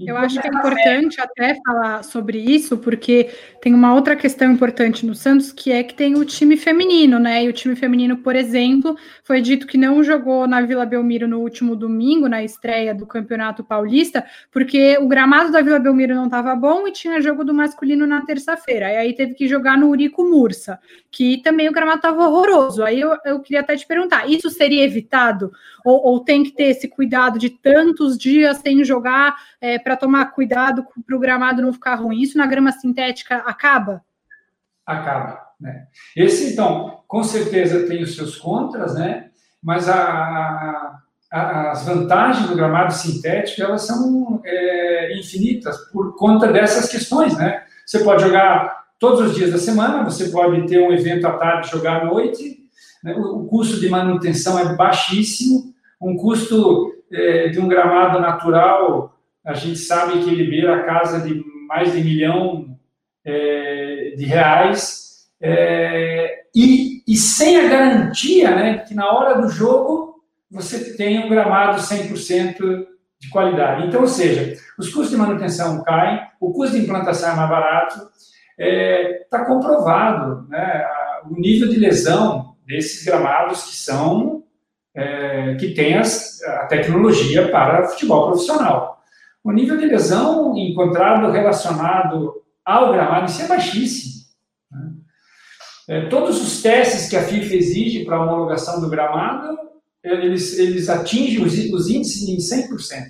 Eu 0.00 0.16
acho 0.16 0.40
que 0.40 0.46
é 0.46 0.50
importante 0.50 1.20
até 1.20 1.56
falar 1.66 2.04
sobre 2.04 2.38
isso, 2.38 2.78
porque 2.78 3.30
tem 3.60 3.74
uma 3.74 3.92
outra 3.94 4.14
questão 4.14 4.52
importante 4.52 5.04
no 5.04 5.12
Santos, 5.12 5.50
que 5.50 5.72
é 5.72 5.82
que 5.82 5.92
tem 5.92 6.14
o 6.14 6.24
time 6.24 6.56
feminino, 6.56 7.18
né? 7.18 7.42
E 7.42 7.48
o 7.48 7.52
time 7.52 7.74
feminino, 7.74 8.18
por 8.18 8.36
exemplo, 8.36 8.96
foi 9.24 9.40
dito 9.40 9.66
que 9.66 9.76
não 9.76 10.04
jogou 10.04 10.46
na 10.46 10.60
Vila 10.60 10.86
Belmiro 10.86 11.26
no 11.26 11.40
último 11.40 11.74
domingo, 11.74 12.28
na 12.28 12.44
estreia 12.44 12.94
do 12.94 13.06
Campeonato 13.06 13.64
Paulista, 13.64 14.24
porque 14.52 14.96
o 14.98 15.08
gramado 15.08 15.50
da 15.50 15.62
Vila 15.62 15.80
Belmiro 15.80 16.14
não 16.14 16.26
estava 16.26 16.54
bom 16.54 16.86
e 16.86 16.92
tinha 16.92 17.20
jogo 17.20 17.42
do 17.42 17.52
masculino 17.52 18.06
na 18.06 18.24
terça-feira. 18.24 18.92
E 18.92 18.96
aí 18.96 19.12
teve 19.14 19.34
que 19.34 19.48
jogar 19.48 19.76
no 19.76 19.88
Urico 19.88 20.22
Mursa, 20.22 20.78
que 21.10 21.38
também 21.38 21.68
o 21.68 21.72
gramado 21.72 21.98
estava 21.98 22.28
horroroso. 22.28 22.84
Aí 22.84 23.00
eu, 23.00 23.16
eu 23.24 23.40
queria 23.40 23.62
até 23.62 23.74
te 23.74 23.84
perguntar: 23.84 24.30
isso 24.30 24.48
seria 24.48 24.84
evitado? 24.84 25.50
Ou, 25.84 26.04
ou 26.04 26.20
tem 26.20 26.44
que 26.44 26.52
ter 26.52 26.64
esse 26.64 26.86
cuidado 26.86 27.36
de 27.36 27.50
tantos 27.50 28.16
dias 28.16 28.58
sem 28.58 28.84
jogar? 28.84 29.34
É, 29.60 29.87
para 29.88 29.96
tomar 29.96 30.26
cuidado 30.32 30.84
para 31.06 31.16
o 31.16 31.18
gramado 31.18 31.62
não 31.62 31.72
ficar 31.72 31.94
ruim. 31.94 32.20
Isso 32.20 32.36
na 32.36 32.46
grama 32.46 32.70
sintética 32.70 33.36
acaba? 33.36 34.02
Acaba. 34.84 35.40
Né? 35.58 35.86
Esse, 36.14 36.52
então, 36.52 37.00
com 37.08 37.24
certeza 37.24 37.86
tem 37.86 38.02
os 38.02 38.14
seus 38.14 38.36
contras, 38.36 38.94
né? 38.94 39.30
mas 39.62 39.88
a, 39.88 41.00
a, 41.32 41.70
as 41.70 41.86
vantagens 41.86 42.50
do 42.50 42.54
gramado 42.54 42.92
sintético 42.92 43.62
elas 43.62 43.86
são 43.86 44.42
é, 44.44 45.18
infinitas 45.18 45.78
por 45.90 46.14
conta 46.16 46.52
dessas 46.52 46.90
questões. 46.90 47.34
Né? 47.34 47.62
Você 47.86 48.00
pode 48.00 48.22
jogar 48.22 48.88
todos 48.98 49.20
os 49.20 49.34
dias 49.34 49.52
da 49.52 49.58
semana, 49.58 50.04
você 50.04 50.28
pode 50.28 50.66
ter 50.66 50.80
um 50.82 50.92
evento 50.92 51.26
à 51.26 51.32
tarde 51.38 51.70
jogar 51.70 52.02
à 52.02 52.04
noite, 52.04 52.58
né? 53.02 53.14
o, 53.14 53.38
o 53.38 53.46
custo 53.46 53.80
de 53.80 53.88
manutenção 53.88 54.58
é 54.58 54.76
baixíssimo, 54.76 55.72
um 55.98 56.14
custo 56.14 56.92
é, 57.10 57.48
de 57.48 57.58
um 57.58 57.66
gramado 57.66 58.20
natural 58.20 59.14
a 59.48 59.54
gente 59.54 59.78
sabe 59.78 60.22
que 60.22 60.28
ele 60.28 60.50
beira 60.50 60.76
a 60.76 60.82
casa 60.82 61.26
de 61.26 61.42
mais 61.66 61.92
de 61.92 62.04
milhão 62.04 62.78
é, 63.24 64.12
de 64.14 64.24
reais, 64.26 65.26
é, 65.40 66.42
e, 66.54 67.02
e, 67.08 67.16
sem 67.16 67.56
a 67.56 67.68
garantia 67.68 68.54
né, 68.54 68.78
que 68.78 68.94
na 68.94 69.10
hora 69.10 69.40
do 69.40 69.48
jogo 69.48 70.22
você 70.50 70.94
tenha 70.96 71.24
um 71.24 71.30
gramado 71.30 71.80
100% 71.80 72.86
de 73.18 73.30
qualidade. 73.30 73.86
Então, 73.86 74.02
ou 74.02 74.06
seja, 74.06 74.54
os 74.78 74.88
custos 74.88 75.10
de 75.10 75.16
manutenção 75.16 75.82
caem, 75.82 76.20
o 76.38 76.52
custo 76.52 76.76
de 76.76 76.82
implantação 76.82 77.32
é 77.32 77.36
mais 77.36 77.48
barato, 77.48 77.94
está 77.96 78.10
é, 78.58 79.26
tá 79.30 79.44
comprovado 79.46 80.46
né, 80.48 80.86
o 81.30 81.40
nível 81.40 81.68
de 81.68 81.78
lesão 81.78 82.54
desses 82.66 83.02
gramados 83.02 83.62
que 83.64 83.76
são 83.76 84.44
é, 84.94 85.54
que 85.54 85.72
tem 85.72 85.96
as, 85.96 86.42
a 86.42 86.66
tecnologia 86.66 87.48
para 87.48 87.88
futebol 87.88 88.26
profissional. 88.26 88.97
O 89.48 89.52
nível 89.52 89.78
de 89.78 89.86
lesão 89.86 90.54
encontrado 90.58 91.32
relacionado 91.32 92.34
ao 92.62 92.92
gramado 92.92 93.30
si 93.30 93.40
é 93.40 93.48
baixíssimo. 93.48 94.26
Né? 94.70 94.90
É, 95.88 96.06
todos 96.10 96.42
os 96.42 96.60
testes 96.60 97.08
que 97.08 97.16
a 97.16 97.22
FIFA 97.22 97.54
exige 97.56 98.04
para 98.04 98.16
a 98.16 98.22
homologação 98.22 98.78
do 98.78 98.90
gramado, 98.90 99.56
eles, 100.04 100.58
eles 100.58 100.90
atingem 100.90 101.42
os, 101.42 101.54
os 101.72 101.88
índices 101.88 102.28
em 102.28 102.36
100%. 102.36 103.04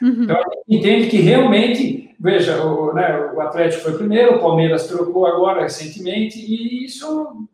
Uhum. 0.00 0.22
Então, 0.22 0.36
a 0.36 0.40
gente 0.40 0.80
entende 0.80 1.08
que 1.08 1.18
realmente, 1.18 2.16
veja, 2.18 2.64
o, 2.64 2.94
né, 2.94 3.30
o 3.34 3.40
Atlético 3.42 3.82
foi 3.82 3.98
primeiro, 3.98 4.36
o 4.36 4.40
Palmeiras 4.40 4.86
trocou 4.86 5.26
agora 5.26 5.64
recentemente, 5.64 6.38
e 6.38 6.86
isso 6.86 7.46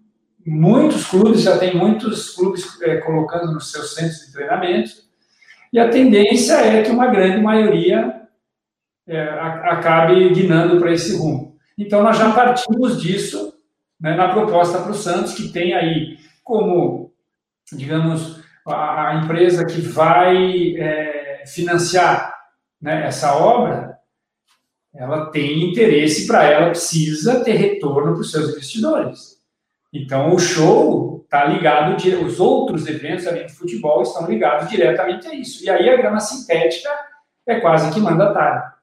muitos 0.47 1.05
clubes, 1.07 1.43
já 1.43 1.59
tem 1.59 1.77
muitos 1.77 2.31
clubes 2.31 2.81
é, 2.81 2.99
colocando 2.99 3.53
nos 3.53 3.73
seus 3.73 3.93
centros 3.93 4.21
de 4.21 4.33
treinamento, 4.33 5.08
e 5.73 5.79
a 5.79 5.89
tendência 5.89 6.55
é 6.55 6.83
que 6.83 6.91
uma 6.91 7.07
grande 7.07 7.43
maioria 7.43 8.23
é, 9.07 9.21
acabe 9.21 10.29
guinando 10.31 10.79
para 10.79 10.93
esse 10.93 11.17
rumo. 11.17 11.57
Então, 11.77 12.03
nós 12.03 12.19
já 12.19 12.33
partimos 12.33 13.01
disso 13.01 13.55
né, 14.01 14.15
na 14.15 14.29
proposta 14.29 14.81
para 14.81 14.91
o 14.91 14.95
Santos, 14.95 15.35
que 15.35 15.49
tem 15.49 15.75
aí 15.75 16.19
como, 16.43 17.13
digamos, 17.73 18.41
a, 18.67 19.09
a 19.09 19.15
empresa 19.17 19.65
que 19.65 19.81
vai 19.81 20.77
é, 20.77 21.45
financiar 21.47 22.35
né, 22.81 23.07
essa 23.07 23.35
obra, 23.37 23.99
ela 24.95 25.31
tem 25.31 25.71
interesse 25.71 26.27
para 26.27 26.45
ela, 26.45 26.71
precisa 26.71 27.45
ter 27.45 27.53
retorno 27.53 28.13
para 28.13 28.21
os 28.21 28.31
seus 28.31 28.51
investidores. 28.51 29.38
Então, 29.93 30.35
o 30.35 30.39
show 30.39 31.23
está 31.25 31.45
ligado, 31.45 31.97
os 32.25 32.41
outros 32.41 32.87
eventos 32.87 33.27
além 33.27 33.47
do 33.47 33.53
futebol 33.53 34.03
estão 34.03 34.27
ligados 34.27 34.69
diretamente 34.69 35.27
a 35.29 35.35
isso. 35.35 35.65
E 35.65 35.71
aí 35.71 35.89
a 35.89 35.97
grama 35.97 36.21
sintética 36.21 36.91
é 37.47 37.61
quase 37.61 37.93
que 37.93 38.01
mandatária. 38.01 38.79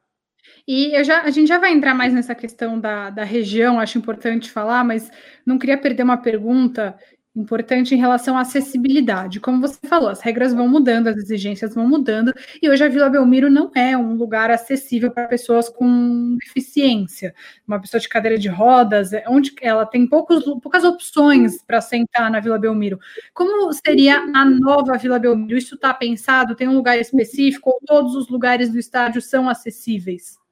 E 0.68 1.04
já, 1.04 1.22
a 1.22 1.30
gente 1.30 1.48
já 1.48 1.60
vai 1.60 1.72
entrar 1.72 1.94
mais 1.94 2.14
nessa 2.14 2.34
questão 2.34 2.80
da, 2.80 3.12
da 3.12 3.24
região, 3.24 3.80
acho 3.80 4.00
importante 4.00 4.50
falar, 4.50 4.84
mas 4.84 5.12
não 5.46 5.60
queria 5.60 5.78
perder 5.78 6.02
uma 6.02 6.18
pergunta 6.18 6.98
importante 7.36 7.94
em 7.94 7.98
relação 7.98 8.38
à 8.38 8.42
acessibilidade. 8.42 9.40
Como 9.40 9.60
você 9.60 9.78
falou, 9.88 10.10
as 10.10 10.22
regras 10.22 10.54
vão 10.54 10.68
mudando, 10.68 11.08
as 11.08 11.18
exigências 11.18 11.76
vão 11.76 11.88
mudando, 11.88 12.34
e 12.62 12.70
hoje 12.70 12.84
a 12.84 12.88
Vila 12.88 13.10
Belmiro 13.10 13.50
não 13.50 13.72
é 13.76 13.98
um 13.98 14.16
lugar 14.16 14.50
acessível 14.50 15.12
para 15.12 15.28
pessoas 15.28 15.68
com 15.68 16.38
deficiência. 16.38 17.34
Uma 17.68 17.80
pessoa 17.80 18.00
de 18.00 18.08
cadeira 18.08 18.38
de 18.38 18.48
rodas, 18.48 19.14
é 19.14 19.26
onde 19.28 19.54
ela 19.62 19.86
tem 19.86 20.08
poucos, 20.08 20.44
poucas 20.62 20.84
opções 20.84 21.62
para 21.64 21.82
sentar 21.82 22.32
na 22.32 22.40
Vila 22.40 22.58
Belmiro. 22.58 23.00
Como 23.34 23.72
seria 23.74 24.20
a 24.34 24.46
nova 24.46 24.98
Vila 24.98 25.20
Belmiro? 25.20 25.58
Isso 25.58 25.76
está 25.76 25.94
pensado? 25.94 26.56
Tem 26.56 26.68
um 26.68 26.76
lugar 26.76 26.98
específico 27.00 27.70
ou 27.70 27.80
todos 27.86 28.16
os 28.16 28.30
lugares 28.30 28.70
do 28.72 28.80
estádio 28.80 29.22
são 29.22 29.50
acessíveis? 29.50 30.45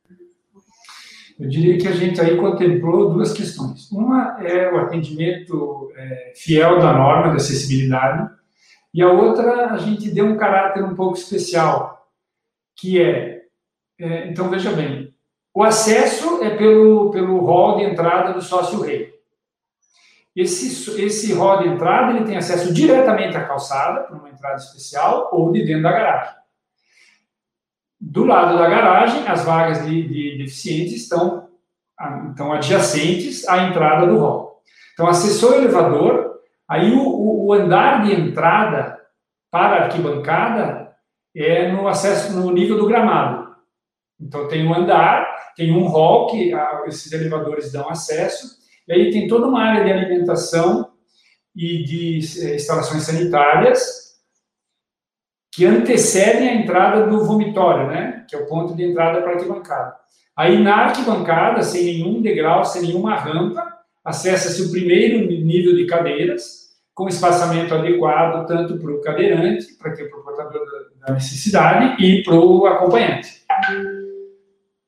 Eu 1.43 1.49
diria 1.49 1.77
que 1.77 1.89
a 1.89 1.91
gente 1.91 2.21
aí 2.21 2.37
contemplou 2.37 3.11
duas 3.11 3.33
questões. 3.33 3.91
Uma 3.91 4.37
é 4.41 4.71
o 4.71 4.77
atendimento 4.77 5.91
é, 5.93 6.31
fiel 6.37 6.79
da 6.79 6.93
norma 6.93 7.31
de 7.31 7.35
acessibilidade, 7.35 8.31
e 8.93 9.01
a 9.01 9.11
outra 9.11 9.73
a 9.73 9.77
gente 9.77 10.09
deu 10.09 10.25
um 10.25 10.37
caráter 10.37 10.81
um 10.81 10.95
pouco 10.95 11.17
especial, 11.17 12.09
que 12.77 13.01
é, 13.01 13.41
é 13.99 14.29
então 14.29 14.49
veja 14.49 14.71
bem, 14.71 15.13
o 15.53 15.63
acesso 15.63 16.41
é 16.41 16.49
pelo, 16.51 17.11
pelo 17.11 17.41
hall 17.41 17.75
de 17.75 17.83
entrada 17.83 18.31
do 18.31 18.41
sócio-rei. 18.41 19.13
Esse, 20.33 21.01
esse 21.01 21.33
hall 21.33 21.61
de 21.61 21.67
entrada 21.67 22.15
ele 22.15 22.25
tem 22.25 22.37
acesso 22.37 22.73
diretamente 22.73 23.35
à 23.35 23.43
calçada, 23.45 24.03
por 24.03 24.15
uma 24.15 24.29
entrada 24.29 24.55
especial, 24.55 25.27
ou 25.33 25.51
de 25.51 25.65
dentro 25.65 25.83
da 25.83 25.91
garagem. 25.91 26.35
Do 28.05 28.25
lado 28.25 28.57
da 28.57 28.67
garagem, 28.67 29.25
as 29.25 29.45
vagas 29.45 29.85
de, 29.85 30.07
de 30.07 30.37
deficientes 30.37 31.03
estão, 31.03 31.47
estão 32.29 32.51
adjacentes 32.51 33.47
à 33.47 33.63
entrada 33.63 34.05
do 34.05 34.19
hall. 34.19 34.61
Então, 34.93 35.07
acessou 35.07 35.51
o 35.51 35.55
elevador, 35.55 36.41
aí 36.67 36.91
o, 36.91 37.45
o 37.45 37.53
andar 37.53 38.03
de 38.03 38.13
entrada 38.13 38.99
para 39.49 39.77
a 39.77 39.83
arquibancada 39.85 40.91
é 41.33 41.71
no 41.71 41.87
acesso 41.87 42.33
no 42.33 42.51
nível 42.51 42.77
do 42.77 42.87
gramado. 42.87 43.55
Então, 44.19 44.49
tem 44.49 44.67
um 44.67 44.75
andar, 44.75 45.53
tem 45.55 45.71
um 45.71 45.87
hall 45.87 46.27
que 46.27 46.53
a, 46.53 46.83
esses 46.87 47.09
elevadores 47.11 47.71
dão 47.71 47.89
acesso, 47.89 48.57
e 48.85 48.91
aí 48.91 49.11
tem 49.11 49.29
toda 49.29 49.47
uma 49.47 49.63
área 49.63 49.85
de 49.85 49.91
alimentação 49.91 50.91
e 51.55 51.83
de 51.85 52.19
eh, 52.41 52.55
instalações 52.55 53.03
sanitárias, 53.03 54.12
que 55.53 55.65
antecedem 55.65 56.49
a 56.49 56.55
entrada 56.55 57.05
do 57.05 57.23
vomitório, 57.23 57.87
né? 57.87 58.25
Que 58.27 58.35
é 58.35 58.39
o 58.39 58.47
ponto 58.47 58.75
de 58.75 58.83
entrada 58.83 59.21
para 59.21 59.31
a 59.31 59.35
arquibancada. 59.35 59.95
Aí 60.35 60.57
na 60.61 60.85
arquibancada, 60.85 61.61
sem 61.61 61.83
nenhum 61.85 62.21
degrau, 62.21 62.65
sem 62.65 62.81
nenhuma 62.81 63.15
rampa, 63.15 63.63
acessa-se 64.03 64.63
o 64.63 64.71
primeiro 64.71 65.27
nível 65.27 65.75
de 65.75 65.85
cadeiras, 65.85 66.63
com 66.95 67.07
espaçamento 67.07 67.73
adequado 67.73 68.47
tanto 68.47 68.77
para 68.77 68.91
o 68.91 69.01
cadeirante, 69.01 69.73
para 69.77 69.93
que 69.93 70.01
é 70.01 70.05
o 70.05 70.23
portador 70.23 70.61
da 71.05 71.13
necessidade, 71.13 72.03
e 72.03 72.23
para 72.23 72.33
o 72.33 72.65
acompanhante. 72.65 73.43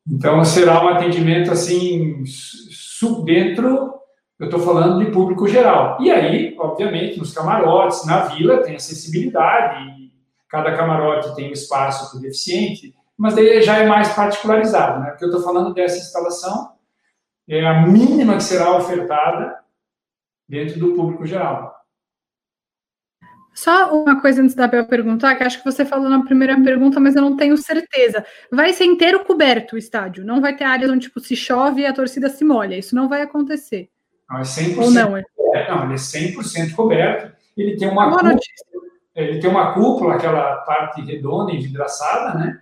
Então 0.07 0.43
será 0.43 0.83
um 0.83 0.89
atendimento 0.89 1.51
assim 1.51 2.23
dentro 3.23 3.93
Eu 4.39 4.45
estou 4.45 4.59
falando 4.59 5.03
de 5.03 5.11
público 5.11 5.47
geral. 5.47 5.97
E 6.01 6.11
aí, 6.11 6.55
obviamente, 6.59 7.19
nos 7.19 7.33
camarotes, 7.33 8.05
na 8.05 8.25
vila, 8.25 8.63
tem 8.63 8.75
acessibilidade, 8.75 10.04
cada 10.55 10.75
camarote 10.77 11.35
tem 11.35 11.49
um 11.49 11.53
espaço 11.53 12.09
para 12.09 12.17
o 12.17 12.21
deficiente, 12.21 12.95
mas 13.17 13.35
daí 13.35 13.61
já 13.61 13.77
é 13.77 13.85
mais 13.85 14.13
particularizado, 14.13 15.01
né? 15.01 15.09
Porque 15.09 15.25
eu 15.25 15.29
estou 15.29 15.43
falando 15.43 15.73
dessa 15.73 15.97
instalação, 15.97 16.71
é 17.47 17.65
a 17.65 17.85
mínima 17.85 18.37
que 18.37 18.43
será 18.43 18.75
ofertada 18.77 19.59
dentro 20.47 20.79
do 20.79 20.93
público 20.93 21.25
geral. 21.25 21.75
Só 23.53 23.93
uma 23.93 24.21
coisa 24.21 24.41
antes 24.41 24.55
da 24.55 24.67
Bel 24.67 24.85
perguntar, 24.85 25.35
que 25.35 25.43
acho 25.43 25.59
que 25.59 25.65
você 25.65 25.85
falou 25.85 26.09
na 26.09 26.23
primeira 26.23 26.59
pergunta, 26.61 26.99
mas 26.99 27.15
eu 27.15 27.21
não 27.21 27.35
tenho 27.35 27.57
certeza. 27.57 28.25
Vai 28.51 28.71
ser 28.71 28.85
inteiro 28.85 29.25
coberto 29.25 29.75
o 29.75 29.77
estádio, 29.77 30.25
não 30.25 30.39
vai 30.39 30.55
ter 30.55 30.63
áreas 30.63 30.89
onde 30.89 31.07
tipo, 31.07 31.19
se 31.19 31.35
chove 31.35 31.81
e 31.81 31.85
a 31.85 31.93
torcida 31.93 32.29
se 32.29 32.45
molha. 32.45 32.77
Isso 32.77 32.95
não 32.95 33.09
vai 33.09 33.21
acontecer. 33.21 33.89
Não, 34.29 34.39
é 34.39 34.41
100% 34.41 34.77
Ou 34.77 34.91
não? 34.91 35.17
É? 35.17 35.23
Não, 35.69 35.83
ele 35.83 35.93
é 35.93 35.97
100% 35.97 36.75
coberto. 36.75 37.35
Ele 37.55 37.77
tem 37.77 37.87
uma, 37.87 38.11
cúpula, 38.11 38.35
ele 39.15 39.39
tem 39.39 39.49
uma 39.49 39.73
cúpula, 39.73 40.15
aquela 40.15 40.57
parte 40.57 41.01
redonda, 41.01 41.51
envidraçada, 41.51 42.37
né? 42.37 42.61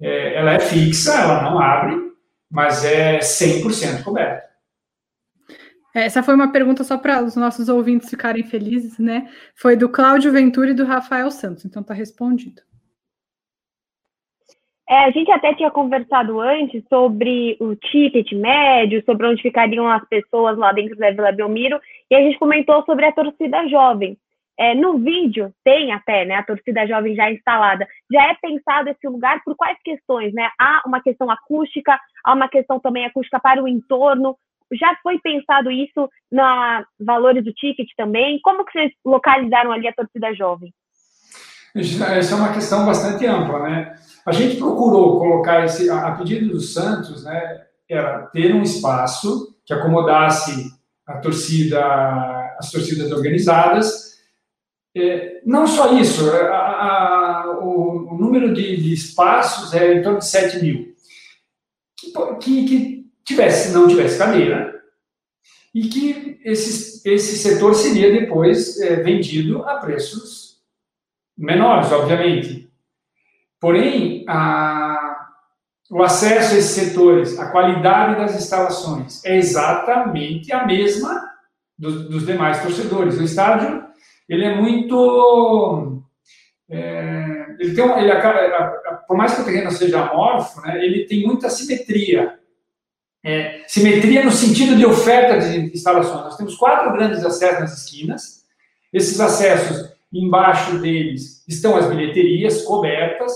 É, 0.00 0.34
ela 0.34 0.52
é 0.52 0.60
fixa, 0.60 1.12
ela 1.12 1.42
não 1.42 1.58
abre, 1.58 1.96
mas 2.50 2.84
é 2.84 3.18
100% 3.18 4.04
coberto. 4.04 4.50
Essa 5.94 6.22
foi 6.22 6.34
uma 6.34 6.52
pergunta 6.52 6.84
só 6.84 6.96
para 6.96 7.22
os 7.22 7.34
nossos 7.34 7.68
ouvintes 7.68 8.08
ficarem 8.08 8.44
felizes, 8.44 8.98
né? 8.98 9.28
Foi 9.56 9.74
do 9.74 9.88
Cláudio 9.88 10.30
Ventura 10.30 10.70
e 10.70 10.74
do 10.74 10.84
Rafael 10.84 11.30
Santos, 11.30 11.64
então 11.64 11.82
está 11.82 11.92
respondido. 11.92 12.62
É, 14.88 15.04
a 15.04 15.10
gente 15.10 15.30
até 15.30 15.54
tinha 15.54 15.70
conversado 15.70 16.40
antes 16.40 16.82
sobre 16.88 17.56
o 17.60 17.76
ticket 17.76 18.32
médio, 18.32 19.02
sobre 19.04 19.26
onde 19.26 19.42
ficariam 19.42 19.88
as 19.88 20.04
pessoas 20.08 20.58
lá 20.58 20.72
dentro 20.72 20.96
da 20.96 21.10
Vila 21.10 21.32
Belmiro, 21.32 21.80
e 22.10 22.14
a 22.14 22.20
gente 22.20 22.38
comentou 22.38 22.84
sobre 22.84 23.06
a 23.06 23.12
torcida 23.12 23.68
jovem. 23.68 24.18
É, 24.60 24.74
no 24.74 24.98
vídeo 24.98 25.54
tem 25.64 25.90
até 25.90 26.26
né, 26.26 26.34
a 26.34 26.42
torcida 26.42 26.86
jovem 26.86 27.14
já 27.14 27.32
instalada. 27.32 27.88
Já 28.12 28.30
é 28.30 28.34
pensado 28.34 28.90
esse 28.90 29.08
lugar 29.08 29.40
por 29.42 29.56
quais 29.56 29.78
questões? 29.82 30.34
Né? 30.34 30.50
Há 30.60 30.82
uma 30.84 31.00
questão 31.02 31.30
acústica, 31.30 31.98
há 32.22 32.34
uma 32.34 32.46
questão 32.46 32.78
também 32.78 33.06
acústica 33.06 33.40
para 33.40 33.62
o 33.62 33.66
entorno, 33.66 34.36
já 34.72 34.94
foi 35.02 35.18
pensado 35.18 35.70
isso 35.70 36.08
na 36.30 36.84
valores 37.00 37.42
do 37.42 37.52
ticket 37.54 37.88
também? 37.96 38.38
Como 38.42 38.64
que 38.66 38.72
vocês 38.72 38.92
localizaram 39.04 39.72
ali 39.72 39.88
a 39.88 39.94
torcida 39.94 40.34
jovem? 40.34 40.72
Essa 41.74 42.34
é 42.34 42.38
uma 42.38 42.52
questão 42.52 42.84
bastante 42.84 43.26
ampla, 43.26 43.60
né? 43.60 43.94
A 44.26 44.32
gente 44.32 44.56
procurou 44.56 45.18
colocar 45.18 45.64
esse, 45.64 45.88
a 45.88 46.12
pedido 46.12 46.50
do 46.50 46.60
Santos, 46.60 47.24
né, 47.24 47.64
era 47.88 48.26
ter 48.26 48.54
um 48.54 48.62
espaço 48.62 49.56
que 49.64 49.72
acomodasse 49.72 50.70
a 51.06 51.18
torcida, 51.18 51.80
as 52.58 52.70
torcidas 52.70 53.10
organizadas. 53.10 54.09
É, 54.96 55.40
não 55.46 55.66
só 55.66 55.94
isso, 55.94 56.28
a, 56.30 56.56
a, 56.56 57.58
o, 57.60 58.12
o, 58.12 58.18
número 58.18 58.52
de, 58.52 58.76
de, 58.76 58.92
espaços 58.92 59.72
é 59.72 59.94
em 59.94 60.02
torno 60.02 60.18
de 60.18 60.26
7 60.26 60.60
mil. 60.60 60.94
Que, 61.96 62.12
que, 62.40 62.64
que 62.64 63.10
tivesse, 63.24 63.72
não 63.72 63.86
tivesse 63.86 64.18
cadeira 64.18 64.80
e 65.74 65.88
que 65.88 66.40
esse, 66.44 67.08
esse 67.08 67.38
setor 67.38 67.74
seria 67.74 68.10
depois 68.10 68.80
é, 68.80 68.96
vendido 68.96 69.62
a 69.62 69.76
preços 69.76 70.58
menores, 71.38 71.92
obviamente. 71.92 72.68
Porém, 73.60 74.24
a, 74.28 75.28
o 75.90 76.02
acesso 76.02 76.54
a 76.54 76.58
esses 76.58 76.70
setores, 76.70 77.38
a 77.38 77.50
qualidade 77.50 78.16
das 78.16 78.34
instalações 78.34 79.24
é 79.24 79.36
exatamente 79.36 80.52
a 80.52 80.66
mesma 80.66 81.30
dos, 81.78 82.08
dos 82.08 82.26
demais 82.26 82.62
torcedores. 82.62 83.18
O 83.18 83.22
estádio 83.22 83.89
ele 84.30 84.44
é 84.44 84.54
muito 84.54 86.02
é, 86.70 87.46
ele 87.58 87.74
tem 87.74 87.84
ele, 87.98 88.12
por 89.06 89.16
mais 89.16 89.34
que 89.34 89.42
o 89.42 89.44
terreno 89.44 89.70
seja 89.70 90.00
amorfo, 90.00 90.62
né, 90.62 90.82
ele 90.82 91.04
tem 91.04 91.26
muita 91.26 91.50
simetria 91.50 92.40
é, 93.22 93.64
simetria 93.66 94.24
no 94.24 94.32
sentido 94.32 94.76
de 94.76 94.86
oferta 94.86 95.38
de 95.38 95.74
instalações. 95.74 96.24
Nós 96.24 96.36
temos 96.36 96.56
quatro 96.56 96.92
grandes 96.92 97.24
acessos 97.24 97.60
nas 97.60 97.84
esquinas. 97.84 98.44
Esses 98.92 99.20
acessos, 99.20 99.92
embaixo 100.12 100.78
deles, 100.78 101.44
estão 101.46 101.76
as 101.76 101.86
bilheterias 101.86 102.62
cobertas 102.62 103.32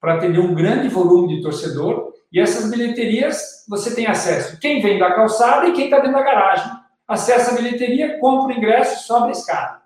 para 0.00 0.14
atender 0.14 0.38
um 0.38 0.54
grande 0.54 0.88
volume 0.88 1.36
de 1.36 1.42
torcedor. 1.42 2.12
E 2.32 2.40
essas 2.40 2.70
bilheterias, 2.70 3.64
você 3.68 3.94
tem 3.94 4.06
acesso. 4.06 4.58
Quem 4.60 4.80
vem 4.80 4.98
da 4.98 5.14
calçada 5.14 5.68
e 5.68 5.72
quem 5.72 5.86
está 5.86 5.98
dentro 5.98 6.14
da 6.14 6.22
garagem. 6.22 6.70
Acessa 7.06 7.52
a 7.52 7.54
bilheteria, 7.54 8.18
compra 8.18 8.54
o 8.54 8.56
ingresso 8.56 9.06
sobe 9.06 9.28
a 9.28 9.32
escada. 9.32 9.83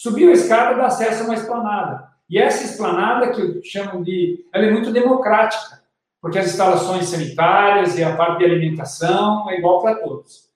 Subiu 0.00 0.30
a 0.30 0.32
escada, 0.32 0.76
dá 0.76 0.86
acesso 0.86 1.22
a 1.22 1.24
uma 1.24 1.34
esplanada. 1.34 2.06
E 2.30 2.38
essa 2.38 2.62
esplanada, 2.62 3.32
que 3.32 3.60
chamo 3.68 4.04
de. 4.04 4.46
Ela 4.54 4.66
é 4.66 4.70
muito 4.70 4.92
democrática 4.92 5.82
porque 6.20 6.38
as 6.38 6.46
instalações 6.46 7.08
sanitárias 7.08 7.98
e 7.98 8.04
a 8.04 8.14
parte 8.14 8.38
de 8.38 8.44
alimentação 8.44 9.50
é 9.50 9.58
igual 9.58 9.82
para 9.82 9.96
todos. 9.96 10.48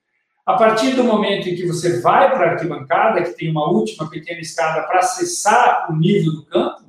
A 0.46 0.54
partir 0.54 0.94
do 0.94 1.02
momento 1.02 1.48
em 1.48 1.56
que 1.56 1.66
você 1.66 2.00
vai 2.00 2.30
para 2.30 2.46
a 2.46 2.50
arquibancada, 2.52 3.20
que 3.24 3.32
tem 3.32 3.50
uma 3.50 3.68
última 3.68 4.08
pequena 4.08 4.40
escada 4.40 4.86
para 4.86 5.00
acessar 5.00 5.90
o 5.90 5.96
nível 5.96 6.34
do 6.34 6.46
campo, 6.46 6.84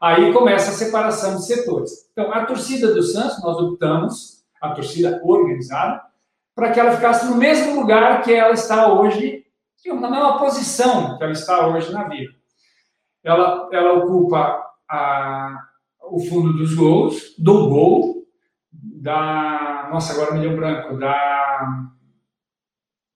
aí 0.00 0.32
começa 0.32 0.70
a 0.72 0.74
separação 0.74 1.36
de 1.36 1.46
setores. 1.46 2.08
Então, 2.12 2.32
a 2.32 2.44
torcida 2.44 2.92
do 2.92 3.04
Santos, 3.04 3.40
nós 3.40 3.56
optamos, 3.56 4.44
a 4.60 4.70
torcida 4.70 5.20
organizada, 5.22 6.02
para 6.56 6.72
que 6.72 6.80
ela 6.80 6.96
ficasse 6.96 7.24
no 7.26 7.36
mesmo 7.36 7.80
lugar 7.80 8.22
que 8.22 8.34
ela 8.34 8.52
está 8.52 8.92
hoje, 8.92 9.44
na 9.86 10.10
mesma 10.10 10.38
posição 10.38 11.16
que 11.16 11.24
ela 11.24 11.32
está 11.32 11.66
hoje 11.66 11.92
na 11.92 12.08
vida. 12.08 12.32
Ela, 13.24 13.68
ela 13.72 13.92
ocupa 13.94 14.64
a, 14.88 15.68
o 16.02 16.20
fundo 16.20 16.52
dos 16.54 16.74
gols, 16.74 17.34
do 17.38 17.68
gol, 17.68 18.26
da. 18.72 19.88
Nossa, 19.90 20.12
agora 20.12 20.34
me 20.34 20.40
deu 20.40 20.56
branco, 20.56 20.96
da. 20.98 21.86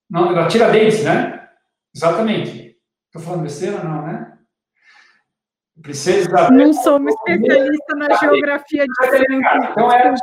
Não, 0.09 0.35
da 0.35 0.47
Tiradentes, 0.47 1.05
né? 1.05 1.49
Exatamente. 1.95 2.77
Estou 3.07 3.23
falando 3.23 3.43
besteira, 3.43 3.83
não, 3.83 4.03
né? 4.03 4.39
Precisa. 5.81 6.51
Não 6.51 6.73
sou 6.73 6.99
uma 6.99 7.11
especialista 7.11 7.97
na 7.97 8.15
geografia 8.17 8.85
de 8.87 9.07
Franca. 9.09 9.71
Então 9.71 9.93
é, 9.93 10.15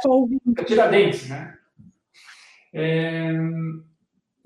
é 0.57 0.63
Tiradentes, 0.63 1.29
né? 1.29 1.57
É, 2.73 3.33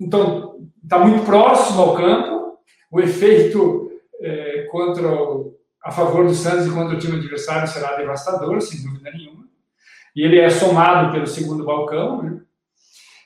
então, 0.04 0.58
está 0.82 0.98
muito 0.98 1.24
próximo 1.24 1.80
ao 1.80 1.94
campo, 1.94 2.58
o 2.90 3.00
efeito 3.00 3.90
é, 4.20 4.68
contra 4.70 5.08
o, 5.08 5.56
a 5.82 5.90
favor 5.90 6.26
do 6.26 6.34
Santos 6.34 6.66
e 6.66 6.70
contra 6.70 6.94
o 6.94 6.98
time 6.98 7.16
adversário 7.16 7.66
será 7.66 7.96
devastador, 7.96 8.60
sem 8.60 8.82
dúvida 8.82 9.10
nenhuma. 9.10 9.44
E 10.14 10.22
ele 10.22 10.38
é 10.38 10.48
somado 10.48 11.12
pelo 11.12 11.26
segundo 11.26 11.64
balcão. 11.64 12.22
Né? 12.22 12.40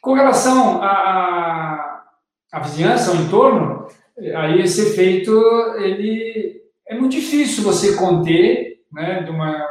Com 0.00 0.14
relação 0.14 0.82
à, 0.82 2.02
à 2.52 2.60
vizinhança, 2.60 3.10
ao 3.10 3.16
entorno, 3.16 3.86
aí 4.36 4.60
esse 4.60 4.80
efeito 4.80 5.32
ele 5.76 6.62
é 6.86 6.98
muito 6.98 7.12
difícil 7.12 7.62
você 7.62 7.94
conter, 7.96 8.78
né, 8.90 9.22
de 9.22 9.30
uma, 9.30 9.68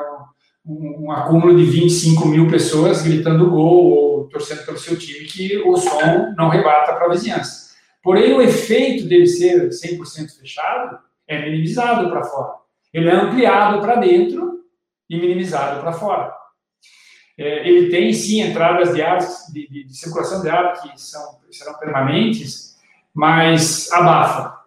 um, 0.65 1.06
um 1.06 1.12
acúmulo 1.12 1.56
de 1.56 1.63
25 1.63 2.28
mil 2.28 2.48
pessoas 2.48 3.02
gritando 3.02 3.50
gol 3.50 4.07
torcendo 4.38 4.65
pelo 4.65 4.78
seu 4.78 4.97
time, 4.97 5.26
que 5.26 5.58
o 5.58 5.76
som 5.78 6.34
não 6.38 6.50
rebata 6.50 6.93
para 6.93 7.06
a 7.06 7.10
vizinhança. 7.10 7.76
Porém, 8.04 8.34
o 8.34 8.41
efeito 8.41 9.06
dele 9.06 9.28
ser 9.28 9.69
100% 9.69 10.39
fechado 10.39 11.00
é 11.28 11.41
minimizado 11.41 12.10
para 12.10 12.23
fora. 12.23 12.54
Ele 12.93 13.10
é 13.10 13.13
ampliado 13.13 13.82
para 13.82 13.95
dentro 13.95 14.63
e 15.10 15.19
minimizado 15.19 15.82
para 15.82 15.93
fora. 15.93 16.34
É, 17.38 17.67
ele 17.67 17.89
tem, 17.89 18.12
sim, 18.13 18.41
entradas 18.41 18.93
de 18.93 19.02
ar, 19.02 19.19
de, 19.52 19.67
de, 19.67 19.84
de, 19.84 19.95
circulação 19.95 20.41
de 20.41 20.50
ar 20.50 20.82
que 20.82 21.00
são, 21.00 21.39
serão 21.52 21.78
permanentes, 21.78 22.78
mas 23.13 23.91
abafa. 23.91 24.58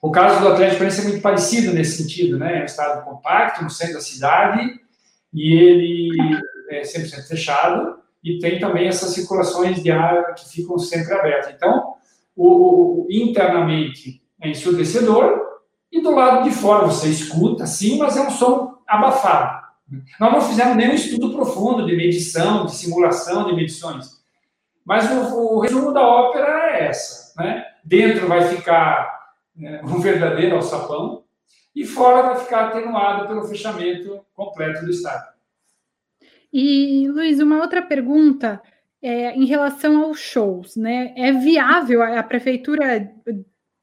O 0.00 0.12
caso 0.12 0.40
do 0.40 0.48
Atlético 0.48 0.78
Paranaense 0.78 1.00
é 1.00 1.08
muito 1.08 1.22
parecido 1.22 1.72
nesse 1.72 2.02
sentido, 2.02 2.38
né? 2.38 2.58
É 2.58 2.62
um 2.62 2.66
estado 2.66 3.04
compacto, 3.04 3.64
no 3.64 3.70
centro 3.70 3.94
da 3.94 4.00
cidade, 4.00 4.78
e 5.32 5.54
ele 5.54 6.10
é 6.68 6.82
100% 6.82 7.26
fechado, 7.26 7.98
e 8.24 8.38
tem 8.38 8.58
também 8.58 8.88
essas 8.88 9.10
circulações 9.10 9.82
de 9.82 9.90
ar 9.90 10.34
que 10.34 10.48
ficam 10.48 10.78
sempre 10.78 11.12
abertas. 11.12 11.52
Então, 11.54 11.94
o, 12.34 13.04
o 13.04 13.06
internamente 13.10 14.22
é 14.40 14.48
ensurdecedor, 14.48 15.42
e 15.92 16.00
do 16.00 16.10
lado 16.10 16.48
de 16.48 16.50
fora 16.50 16.86
você 16.86 17.08
escuta, 17.08 17.66
sim, 17.66 17.98
mas 17.98 18.16
é 18.16 18.22
um 18.22 18.30
som 18.30 18.78
abafado. 18.88 19.62
Nós 20.18 20.32
não 20.32 20.40
fizemos 20.40 20.76
nenhum 20.76 20.94
estudo 20.94 21.32
profundo 21.34 21.86
de 21.86 21.94
medição, 21.94 22.64
de 22.66 22.74
simulação 22.74 23.46
de 23.46 23.54
medições. 23.54 24.24
Mas 24.84 25.08
o, 25.10 25.54
o 25.54 25.60
resumo 25.60 25.92
da 25.92 26.02
ópera 26.02 26.70
é 26.70 26.86
essa. 26.86 27.32
Né? 27.40 27.64
Dentro 27.84 28.26
vai 28.26 28.48
ficar 28.48 29.34
né, 29.54 29.80
um 29.84 30.00
verdadeiro 30.00 30.56
alçapão 30.56 31.22
e 31.74 31.84
fora 31.84 32.22
vai 32.22 32.36
ficar 32.36 32.66
atenuado 32.66 33.28
pelo 33.28 33.44
fechamento 33.44 34.20
completo 34.34 34.84
do 34.84 34.90
estádio. 34.90 35.33
E, 36.56 37.08
Luiz, 37.08 37.40
uma 37.40 37.60
outra 37.60 37.82
pergunta 37.82 38.62
é, 39.02 39.34
em 39.34 39.44
relação 39.44 40.04
aos 40.04 40.20
shows, 40.20 40.76
né? 40.76 41.12
É 41.16 41.32
viável 41.32 42.00
a, 42.00 42.20
a 42.20 42.22
prefeitura 42.22 43.12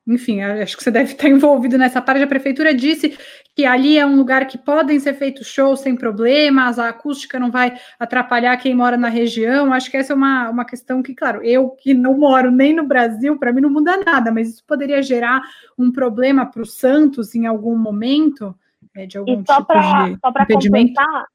enfim, 0.08 0.42
acho 0.42 0.76
que 0.76 0.84
você 0.84 0.90
deve 0.90 1.12
estar 1.12 1.28
envolvido 1.30 1.78
nessa 1.78 2.02
parte. 2.02 2.24
A 2.24 2.28
prefeitura 2.28 2.74
disse 2.74 3.18
que 3.56 3.66
ali 3.66 3.98
é 3.98 4.06
um 4.06 4.16
lugar 4.16 4.48
que 4.48 4.58
podem 4.58 5.00
ser 5.00 5.14
feitos 5.14 5.48
shows 5.48 5.82
sem 5.82 5.96
problemas, 5.96 6.80
a 6.80 6.90
acústica 6.90 7.40
não 7.40 7.52
vai 7.52 7.78
atrapalhar 8.00 8.56
quem 8.58 8.74
mora 8.74 8.98
na 8.98 9.10
região. 9.10 9.74
Acho 9.74 9.92
que 9.92 9.98
essa 9.98 10.14
é 10.14 10.16
uma, 10.16 10.50
uma 10.50 10.66
questão 10.66 11.04
que, 11.04 11.14
claro, 11.14 11.44
eu 11.44 11.70
que 11.72 11.94
não 11.94 12.18
moro 12.18 12.50
nem 12.50 12.74
no 12.74 12.88
Brasil, 12.88 13.38
para 13.38 13.54
mim 13.54 13.62
não 13.62 13.70
muda 13.70 13.98
nada, 13.98 14.32
mas 14.32 14.50
isso 14.50 14.64
poderia 14.66 15.04
gerar 15.04 15.42
um 15.78 15.92
problema 15.92 16.46
para 16.46 16.62
o 16.62 16.66
Santos 16.66 17.36
em 17.36 17.46
algum 17.46 17.78
momento, 17.78 18.56
é, 18.96 19.06
de 19.06 19.18
algum 19.18 19.42
e 19.42 19.46
só 19.46 19.56
tipo 19.56 19.66
pra, 19.66 20.10
de 20.10 20.20
só 20.20 20.30
impedimento. 20.30 20.94
Completar, 20.94 21.28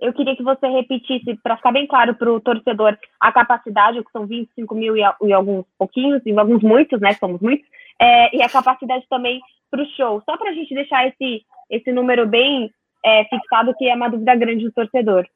eu 0.00 0.12
queria 0.12 0.34
que 0.34 0.42
você 0.42 0.66
repetisse, 0.66 1.38
para 1.42 1.56
ficar 1.56 1.72
bem 1.72 1.86
claro 1.86 2.14
para 2.14 2.32
o 2.32 2.40
torcedor, 2.40 2.96
a 3.20 3.30
capacidade, 3.30 4.02
que 4.02 4.10
são 4.10 4.26
25 4.26 4.74
mil 4.74 4.96
e, 4.96 5.02
e 5.22 5.32
alguns 5.32 5.64
pouquinhos, 5.78 6.22
e 6.24 6.36
alguns 6.38 6.62
muitos, 6.62 7.00
né? 7.00 7.12
Somos 7.14 7.40
muitos, 7.40 7.66
é, 8.00 8.34
e 8.36 8.42
a 8.42 8.48
capacidade 8.48 9.04
também 9.10 9.40
para 9.70 9.82
o 9.82 9.86
show. 9.96 10.22
Só 10.24 10.36
para 10.36 10.50
a 10.50 10.54
gente 10.54 10.74
deixar 10.74 11.06
esse, 11.06 11.44
esse 11.68 11.92
número 11.92 12.26
bem 12.26 12.72
é, 13.04 13.24
fixado, 13.24 13.74
que 13.76 13.88
é 13.88 13.94
uma 13.94 14.08
dúvida 14.08 14.34
grande 14.34 14.64
do 14.64 14.72
torcedor. 14.72 15.26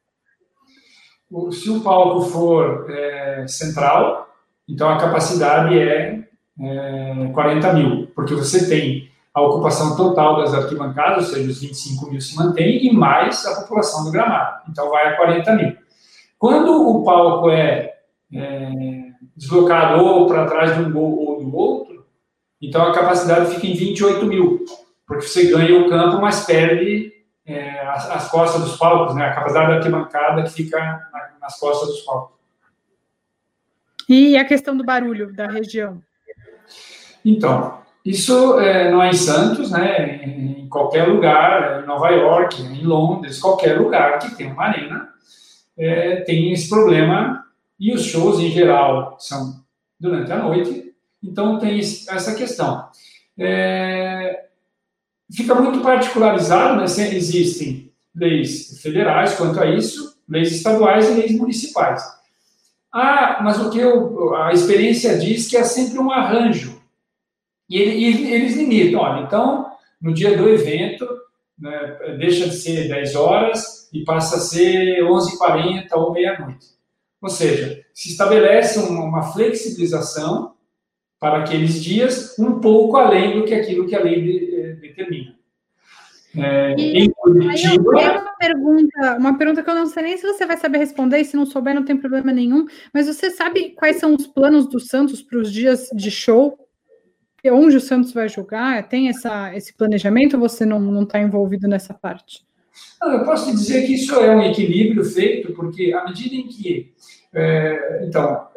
Se 1.51 1.71
o 1.71 1.83
palco 1.83 2.23
for 2.23 2.91
é, 2.91 3.47
central, 3.47 4.29
então 4.69 4.89
a 4.89 4.99
capacidade 4.99 5.79
é, 5.79 6.23
é 6.61 7.31
40 7.33 7.73
mil, 7.73 8.07
porque 8.15 8.35
você 8.35 8.69
tem 8.69 9.11
a 9.35 9.43
ocupação 9.43 9.97
total 9.97 10.37
das 10.37 10.55
arquibancadas, 10.55 11.29
ou 11.29 11.35
seja, 11.35 11.51
os 11.51 11.61
25 11.61 12.09
mil 12.09 12.21
se 12.21 12.37
mantém, 12.37 12.87
e 12.87 12.93
mais 12.93 13.45
a 13.45 13.63
população 13.63 14.05
do 14.05 14.13
gramado. 14.13 14.63
Então 14.69 14.89
vai 14.91 15.09
a 15.09 15.17
40 15.17 15.53
mil. 15.57 15.77
Quando 16.39 16.89
o 16.89 17.03
palco 17.03 17.51
é, 17.51 17.97
é 18.33 18.71
deslocado 19.37 20.05
ou 20.05 20.27
para 20.29 20.47
trás 20.47 20.75
de 20.75 20.83
um 20.83 20.93
gol 20.93 21.19
ou 21.19 21.43
do 21.43 21.57
outro, 21.57 22.07
então 22.63 22.83
a 22.83 22.95
capacidade 22.95 23.53
fica 23.55 23.67
em 23.67 23.75
28 23.75 24.25
mil, 24.25 24.65
porque 25.05 25.27
você 25.27 25.51
ganha 25.51 25.81
o 25.81 25.89
campo, 25.89 26.21
mas 26.21 26.45
perde 26.47 27.13
é, 27.45 27.81
as, 27.89 28.11
as, 28.11 28.31
costas 28.31 28.63
dos 28.63 28.77
palcos, 28.77 29.17
né? 29.17 29.27
A 29.27 29.35
capacidade 29.35 29.69
da 29.69 29.77
arquibancada 29.77 30.43
que 30.45 30.51
fica 30.51 30.79
na, 30.79 31.31
nas 31.41 31.59
costas 31.59 31.89
dos 31.89 32.01
palcos. 32.03 32.35
E 34.09 34.37
a 34.37 34.45
questão 34.45 34.77
do 34.77 34.85
barulho 34.85 35.33
da 35.33 35.47
região? 35.47 36.01
Então, 37.25 37.84
isso 38.05 38.59
é, 38.61 38.91
não 38.91 39.03
é 39.03 39.11
em 39.11 39.15
Santos, 39.15 39.71
né? 39.71 40.25
Em 40.25 40.69
qualquer 40.69 41.09
lugar, 41.09 41.83
em 41.83 41.87
Nova 41.87 42.11
York, 42.11 42.61
em 42.63 42.85
Londres, 42.85 43.39
qualquer 43.39 43.79
lugar 43.79 44.19
que 44.19 44.35
tem 44.35 44.53
uma 44.53 44.65
arena, 44.65 45.09
é, 45.79 46.17
tem 46.17 46.53
esse 46.53 46.69
problema. 46.69 47.45
E 47.79 47.93
os 47.93 48.05
shows, 48.05 48.39
em 48.41 48.51
geral, 48.51 49.17
são 49.19 49.65
durante 49.99 50.31
a 50.31 50.37
noite, 50.37 50.85
então, 51.27 51.59
tem 51.59 51.79
essa 51.79 52.35
questão. 52.35 52.87
É, 53.39 54.45
fica 55.33 55.55
muito 55.55 55.81
particularizado, 55.81 56.77
né? 56.77 56.85
Existem 56.85 57.91
leis 58.15 58.81
federais 58.83 59.35
quanto 59.35 59.59
a 59.59 59.67
isso, 59.67 60.19
leis 60.29 60.53
estaduais 60.53 61.09
e 61.09 61.15
leis 61.15 61.33
municipais. 61.37 62.05
Ah, 62.93 63.41
mas 63.43 63.59
o 63.59 63.71
que 63.71 63.79
eu, 63.79 64.35
a 64.37 64.53
experiência 64.53 65.19
diz 65.19 65.49
que 65.49 65.57
é 65.57 65.65
sempre 65.65 65.99
um 65.99 66.13
arranjo. 66.13 66.74
E, 67.69 67.79
e 67.79 68.33
eles 68.33 68.57
limitam, 68.57 69.01
olha, 69.01 69.23
então, 69.23 69.71
no 70.01 70.13
dia 70.13 70.37
do 70.37 70.49
evento, 70.49 71.07
né, 71.59 72.17
deixa 72.19 72.49
de 72.49 72.57
ser 72.57 72.89
10 72.89 73.15
horas 73.15 73.89
e 73.93 74.05
passa 74.05 74.37
a 74.37 74.41
ser 74.41 75.03
11h40 75.03 75.89
ou 75.93 76.13
meia-noite. 76.13 76.67
Ou 77.23 77.31
seja, 77.31 77.83
se 77.95 78.11
estabelece 78.11 78.79
uma, 78.79 79.05
uma 79.05 79.23
flexibilização 79.33 80.55
para 81.19 81.39
aqueles 81.39 81.83
dias, 81.83 82.39
um 82.39 82.61
pouco 82.61 82.99
além 82.99 83.39
do 83.39 83.47
que 83.47 83.55
aquilo 83.55 83.87
que 83.87 83.95
a 83.95 84.03
lei 84.03 84.21
de, 84.21 84.61
eh, 84.61 84.73
determina. 84.75 85.35
É, 86.37 86.75
e, 86.77 87.09
Curitiba, 87.11 87.91
uma 87.91 88.37
pergunta, 88.37 89.17
uma 89.19 89.39
pergunta 89.39 89.63
que 89.63 89.71
eu 89.71 89.75
não 89.75 89.87
sei 89.87 90.03
nem 90.03 90.17
se 90.17 90.27
você 90.27 90.45
vai 90.45 90.57
saber 90.57 90.79
responder, 90.79 91.21
e 91.21 91.25
se 91.25 91.37
não 91.37 91.47
souber, 91.47 91.75
não 91.75 91.85
tem 91.85 91.97
problema 91.97 92.33
nenhum. 92.33 92.67
Mas 92.93 93.07
você 93.07 93.31
sabe 93.31 93.71
quais 93.71 93.97
são 93.97 94.15
os 94.15 94.27
planos 94.27 94.69
do 94.69 94.81
Santos 94.81 95.23
para 95.23 95.39
os 95.39 95.51
dias 95.51 95.89
de 95.95 96.11
show? 96.11 96.59
Onde 97.53 97.77
o 97.77 97.81
Santos 97.81 98.13
vai 98.13 98.29
jogar? 98.29 98.89
Tem 98.89 99.09
essa, 99.09 99.55
esse 99.55 99.75
planejamento 99.75 100.35
ou 100.35 100.41
você 100.41 100.65
não 100.65 101.03
está 101.03 101.21
envolvido 101.21 101.69
nessa 101.69 101.93
parte? 101.93 102.45
Eu 103.03 103.25
posso 103.25 103.51
dizer 103.51 103.87
que 103.87 103.95
isso 103.95 104.15
é 104.15 104.35
um 104.35 104.43
equilíbrio 104.43 105.05
feito, 105.05 105.53
porque 105.53 105.93
à 105.93 106.05
medida 106.05 106.35
em 106.35 106.49
que. 106.49 106.93
É, 107.33 108.05
então, 108.07 108.49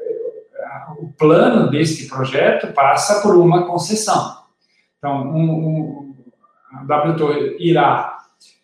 o 0.99 1.07
plano 1.17 1.69
deste 1.69 2.07
projeto 2.07 2.73
passa 2.73 3.21
por 3.21 3.35
uma 3.35 3.65
concessão. 3.65 4.37
Então, 4.97 5.27
um, 5.27 5.51
um, 5.51 6.15
a 6.71 7.11
WTO 7.11 7.33
irá 7.59 8.17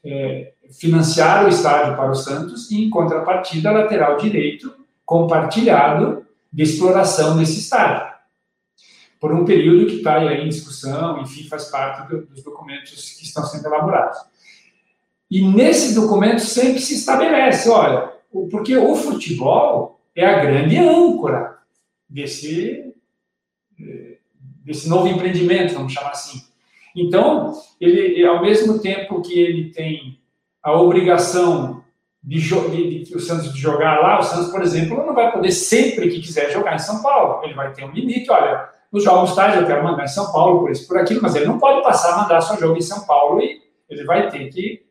é, 0.03 0.53
financiar 0.79 1.45
o 1.45 1.49
estádio 1.49 1.95
para 1.95 2.11
o 2.11 2.15
Santos 2.15 2.71
e, 2.71 2.85
em 2.85 2.89
contrapartida, 2.89 3.71
lateral 3.71 4.17
direito 4.17 4.73
compartilhado 5.05 6.25
de 6.51 6.63
exploração 6.63 7.37
desse 7.37 7.59
estádio. 7.59 8.12
Por 9.23 9.31
um 9.31 9.45
período 9.45 9.85
que 9.85 9.99
está 9.99 10.17
aí 10.17 10.43
em 10.43 10.49
discussão, 10.49 11.21
enfim, 11.21 11.47
faz 11.47 11.69
parte 11.69 12.09
do, 12.09 12.25
dos 12.25 12.43
documentos 12.43 13.13
que 13.13 13.23
estão 13.23 13.45
sendo 13.45 13.65
elaborados. 13.67 14.17
E 15.31 15.47
nesse 15.47 15.95
documento 15.95 16.41
sempre 16.41 16.81
se 16.81 16.95
estabelece, 16.95 17.69
olha, 17.69 18.11
porque 18.51 18.75
o 18.75 18.93
futebol 18.97 20.01
é 20.13 20.25
a 20.25 20.39
grande 20.39 20.77
âncora 20.77 21.57
desse, 22.09 22.93
desse 24.65 24.89
novo 24.89 25.07
empreendimento, 25.07 25.73
vamos 25.73 25.93
chamar 25.93 26.11
assim. 26.11 26.43
Então, 26.93 27.53
ele, 27.79 28.25
ao 28.25 28.41
mesmo 28.41 28.79
tempo 28.79 29.21
que 29.21 29.39
ele 29.39 29.71
tem 29.71 30.19
a 30.61 30.73
obrigação 30.73 31.81
de, 32.21 32.41
de, 32.41 33.03
de, 33.05 33.15
o 33.15 33.21
Santos 33.21 33.53
de 33.53 33.57
jogar 33.57 34.01
lá, 34.01 34.19
o 34.19 34.23
Santos, 34.23 34.51
por 34.51 34.61
exemplo, 34.61 34.97
não 34.97 35.15
vai 35.15 35.31
poder 35.31 35.53
sempre 35.53 36.09
que 36.09 36.19
quiser 36.19 36.51
jogar 36.51 36.75
em 36.75 36.79
São 36.79 37.01
Paulo. 37.01 37.41
Ele 37.45 37.53
vai 37.53 37.71
ter 37.71 37.85
um 37.85 37.91
limite, 37.91 38.29
olha, 38.29 38.73
nos 38.93 39.03
jogos 39.03 39.33
tais 39.33 39.59
eu 39.59 39.65
quero 39.65 39.83
mandar 39.83 40.03
em 40.03 40.07
São 40.07 40.31
Paulo, 40.31 40.59
por 40.59 40.71
isso, 40.71 40.87
por 40.87 40.99
aquilo, 40.99 41.19
mas 41.19 41.33
ele 41.33 41.47
não 41.47 41.57
pode 41.57 41.81
passar 41.81 42.13
a 42.13 42.21
mandar 42.21 42.41
só 42.41 42.55
jogo 42.55 42.77
em 42.77 42.81
São 42.81 43.03
Paulo 43.07 43.41
e 43.41 43.59
ele 43.89 44.03
vai 44.03 44.29
ter 44.29 44.47
que. 44.49 44.83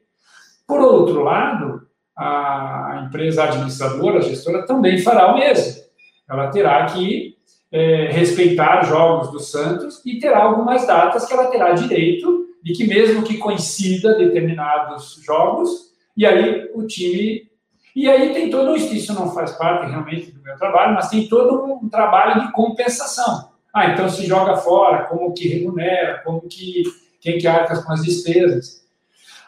Por 0.66 0.80
outro 0.80 1.22
lado, 1.22 1.86
a 2.16 3.04
empresa 3.06 3.44
administradora, 3.44 4.18
a 4.18 4.22
gestora, 4.22 4.66
também 4.66 4.98
fará 4.98 5.32
o 5.32 5.38
mesmo. 5.38 5.82
Ela 6.28 6.50
terá 6.50 6.84
que 6.86 7.36
é, 7.70 8.10
respeitar 8.10 8.84
jogos 8.84 9.30
do 9.30 9.38
Santos 9.38 10.02
e 10.04 10.18
terá 10.18 10.42
algumas 10.42 10.84
datas 10.84 11.24
que 11.24 11.32
ela 11.32 11.46
terá 11.46 11.72
direito 11.72 12.46
de 12.62 12.72
que 12.72 12.86
mesmo 12.86 13.22
que 13.22 13.38
coincida 13.38 14.16
determinados 14.16 15.20
jogos, 15.24 15.92
e 16.16 16.26
aí 16.26 16.70
o 16.74 16.86
time... 16.86 17.50
E 17.94 18.08
aí 18.08 18.32
tem 18.32 18.48
todo 18.48 18.74
isso 18.74 19.12
não 19.12 19.32
faz 19.32 19.52
parte 19.52 19.90
realmente 19.90 20.32
do 20.32 20.42
meu 20.42 20.56
trabalho, 20.56 20.94
mas 20.94 21.10
tem 21.10 21.28
todo 21.28 21.62
um 21.64 21.88
trabalho 21.90 22.40
de 22.40 22.52
compensação. 22.52 23.51
Ah, 23.72 23.90
então 23.90 24.08
se 24.08 24.26
joga 24.26 24.56
fora, 24.56 25.04
como 25.06 25.32
que 25.32 25.48
remunera, 25.48 26.20
como 26.24 26.42
que 26.42 26.84
quem 27.20 27.38
que 27.38 27.46
arca 27.46 27.80
com 27.82 27.92
as 27.92 28.02
despesas. 28.02 28.84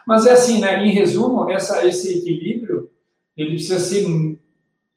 Mas 0.07 0.25
é 0.25 0.31
assim, 0.31 0.59
né? 0.59 0.83
Em 0.85 0.91
resumo, 0.91 1.49
essa, 1.49 1.85
esse 1.85 2.19
equilíbrio 2.19 2.89
ele 3.35 3.51
precisa 3.51 3.79
ser 3.79 4.05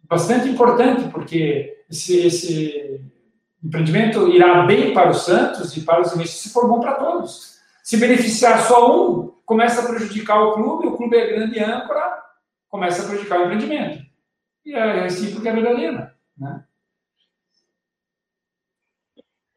bastante 0.05 0.49
importante, 0.49 1.09
porque 1.11 1.83
esse, 1.91 2.19
esse 2.19 3.01
empreendimento 3.63 4.29
irá 4.29 4.63
bem 4.65 4.95
para 4.95 5.11
o 5.11 5.15
Santos 5.15 5.77
e 5.77 5.81
para 5.81 6.01
os 6.01 6.13
investidores 6.13 6.43
se 6.43 6.51
for 6.51 6.69
bom 6.69 6.81
para 6.81 6.95
todos. 6.95 7.59
Se 7.83 7.97
beneficiar 7.97 8.65
só 8.67 9.11
um, 9.11 9.33
começa 9.45 9.83
a 9.83 9.89
prejudicar 9.89 10.41
o 10.41 10.53
clube, 10.53 10.87
o 10.87 10.97
clube 10.97 11.17
é 11.17 11.27
grande 11.27 11.59
âncora, 11.59 12.23
começa 12.69 13.03
a 13.03 13.07
prejudicar 13.07 13.41
o 13.41 13.45
empreendimento. 13.45 14.03
E 14.65 14.75
a 14.75 15.03
recíproca 15.03 15.49
é 15.49 15.53
verdadeira. 15.53 16.15
Né? 16.37 16.63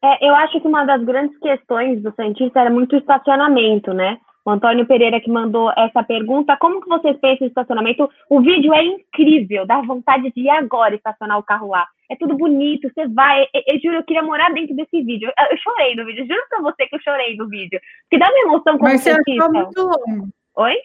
É, 0.03 0.27
eu 0.27 0.33
acho 0.35 0.59
que 0.59 0.67
uma 0.67 0.83
das 0.83 1.03
grandes 1.03 1.37
questões 1.39 2.01
do 2.01 2.13
Santista 2.15 2.59
era 2.59 2.69
muito 2.69 2.93
o 2.93 2.99
estacionamento, 2.99 3.93
né? 3.93 4.17
O 4.43 4.49
Antônio 4.49 4.87
Pereira 4.87 5.21
que 5.21 5.29
mandou 5.29 5.71
essa 5.77 6.01
pergunta. 6.01 6.57
Como 6.57 6.81
que 6.81 6.89
vocês 6.89 7.15
pensam 7.19 7.45
em 7.45 7.49
estacionamento? 7.49 8.09
O 8.27 8.41
vídeo 8.41 8.73
é 8.73 8.83
incrível, 8.83 9.67
dá 9.67 9.79
vontade 9.81 10.31
de 10.35 10.41
ir 10.41 10.49
agora 10.49 10.95
estacionar 10.95 11.37
o 11.37 11.43
carro 11.43 11.69
lá. 11.69 11.87
É 12.09 12.15
tudo 12.15 12.35
bonito, 12.35 12.89
você 12.93 13.07
vai. 13.07 13.43
Eu, 13.53 13.61
eu 13.67 13.79
juro, 13.79 13.95
eu 13.97 14.03
queria 14.03 14.23
morar 14.23 14.51
dentro 14.51 14.75
desse 14.75 15.03
vídeo. 15.03 15.31
Eu, 15.37 15.45
eu, 15.51 15.57
chorei 15.57 15.95
no 15.95 16.05
vídeo, 16.05 16.25
juro 16.27 16.41
pra 16.49 16.61
você 16.61 16.87
que 16.87 16.95
eu 16.95 17.01
chorei 17.01 17.35
no 17.37 17.47
vídeo. 17.47 17.79
Porque 18.03 18.17
dá 18.17 18.27
uma 18.27 18.49
emoção 18.49 18.77
como 18.79 18.91
Mas 18.91 19.01
você 19.01 19.11
achou 19.11 19.53
muito 19.53 19.81
longo. 19.81 20.29
Oi? 20.57 20.75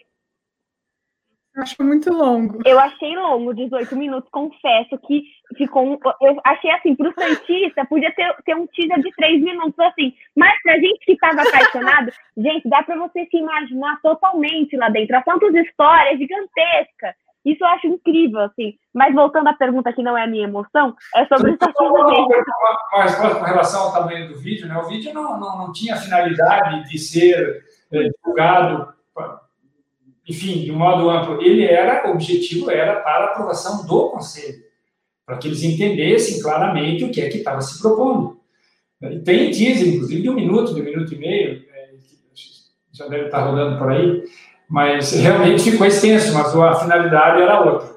Acho 1.57 1.75
muito 1.81 2.13
longo. 2.13 2.59
Eu 2.65 2.79
achei 2.79 3.15
longo, 3.15 3.53
18 3.53 3.95
minutos, 3.95 4.29
confesso 4.29 4.95
que 5.07 5.23
ficou 5.55 5.93
um, 5.93 5.99
Eu 6.21 6.39
achei 6.45 6.69
assim, 6.69 6.95
pro 6.95 7.11
Santista, 7.13 7.83
podia 7.85 8.13
ter, 8.13 8.31
ter 8.45 8.55
um 8.55 8.67
teaser 8.67 9.01
de 9.01 9.09
3 9.15 9.41
minutos, 9.41 9.79
assim. 9.79 10.13
Mas 10.35 10.53
pra 10.61 10.75
gente 10.75 11.03
que 11.03 11.17
tava 11.17 11.41
apaixonado, 11.41 12.11
gente, 12.37 12.69
dá 12.69 12.83
pra 12.83 12.95
você 12.97 13.25
se 13.25 13.37
imaginar 13.37 13.99
totalmente 14.03 14.77
lá 14.77 14.89
dentro. 14.89 15.17
Há 15.17 15.23
tantas 15.23 15.55
histórias 15.55 16.19
gigantescas. 16.19 17.15
Isso 17.43 17.63
eu 17.63 17.67
acho 17.67 17.87
incrível, 17.87 18.41
assim. 18.41 18.75
Mas 18.93 19.15
voltando 19.15 19.47
à 19.47 19.53
pergunta 19.53 19.93
que 19.93 20.03
não 20.03 20.17
é 20.17 20.25
a 20.25 20.27
minha 20.27 20.43
emoção, 20.43 20.95
é 21.15 21.25
sobre 21.25 21.53
estacionamento. 21.53 22.29
Mas 22.91 23.15
com 23.15 23.43
relação 23.45 23.81
ao 23.83 23.93
tamanho 23.93 24.27
do 24.27 24.37
vídeo, 24.37 24.67
né? 24.67 24.77
O 24.77 24.87
vídeo 24.87 25.13
não, 25.13 25.39
não, 25.39 25.57
não 25.57 25.71
tinha 25.71 25.95
finalidade 25.95 26.87
de 26.89 26.99
ser 26.99 27.63
é, 27.91 28.09
divulgado, 28.09 28.93
enfim, 30.27 30.63
de 30.63 30.71
um 30.71 30.77
modo 30.77 31.09
amplo. 31.09 31.41
Ele 31.41 31.65
era, 31.65 32.07
o 32.07 32.13
objetivo 32.13 32.69
era 32.69 32.99
para 33.01 33.25
a 33.25 33.31
aprovação 33.31 33.85
do 33.85 34.09
conselho, 34.09 34.61
para 35.25 35.37
que 35.37 35.47
eles 35.47 35.63
entendessem 35.63 36.41
claramente 36.41 37.03
o 37.03 37.11
que 37.11 37.21
é 37.21 37.29
que 37.29 37.37
estava 37.37 37.61
se 37.61 37.79
propondo. 37.81 38.39
Tem 39.23 39.51
teaser, 39.51 39.87
inclusive, 39.87 40.21
de 40.21 40.29
um 40.29 40.35
minuto, 40.35 40.73
de 40.73 40.81
um 40.81 40.83
minuto 40.83 41.13
e 41.13 41.17
meio, 41.17 41.63
é, 41.71 41.89
já 42.91 43.07
deve 43.07 43.25
estar 43.25 43.45
rodando 43.45 43.77
por 43.77 43.91
aí, 43.91 44.23
mas 44.67 45.11
realmente 45.11 45.71
ficou 45.71 45.85
extenso, 45.85 46.33
mas 46.33 46.53
a 46.55 46.75
finalidade 46.75 47.41
era 47.41 47.61
outra. 47.61 47.95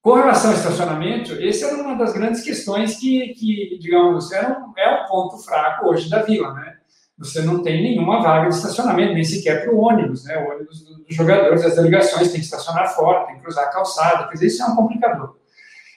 Com 0.00 0.14
relação 0.14 0.50
ao 0.50 0.56
estacionamento, 0.56 1.32
essa 1.34 1.66
era 1.66 1.82
uma 1.82 1.96
das 1.96 2.12
grandes 2.12 2.42
questões 2.42 2.98
que, 2.98 3.34
que 3.34 3.78
digamos, 3.78 4.32
é 4.32 4.48
um, 4.48 4.72
é 4.76 5.02
um 5.02 5.06
ponto 5.06 5.38
fraco 5.38 5.88
hoje 5.88 6.08
da 6.08 6.22
vila, 6.22 6.52
né? 6.54 6.78
Você 7.18 7.42
não 7.42 7.62
tem 7.62 7.82
nenhuma 7.82 8.22
vaga 8.22 8.48
de 8.48 8.54
estacionamento, 8.54 9.14
nem 9.14 9.22
sequer 9.24 9.62
para 9.62 9.72
o 9.72 9.78
ônibus, 9.78 10.24
né? 10.24 10.38
O 10.38 10.54
ônibus 10.54 10.84
dos 10.84 11.14
jogadores, 11.14 11.62
das 11.62 11.76
delegações 11.76 12.28
tem 12.28 12.40
que 12.40 12.46
estacionar 12.46 12.94
fora, 12.94 13.26
tem 13.26 13.36
que 13.36 13.42
cruzar 13.42 13.64
a 13.64 13.70
calçada, 13.70 14.26
quer 14.28 14.34
dizer, 14.34 14.46
isso 14.46 14.62
é 14.62 14.66
um 14.66 14.76
complicador. 14.76 15.36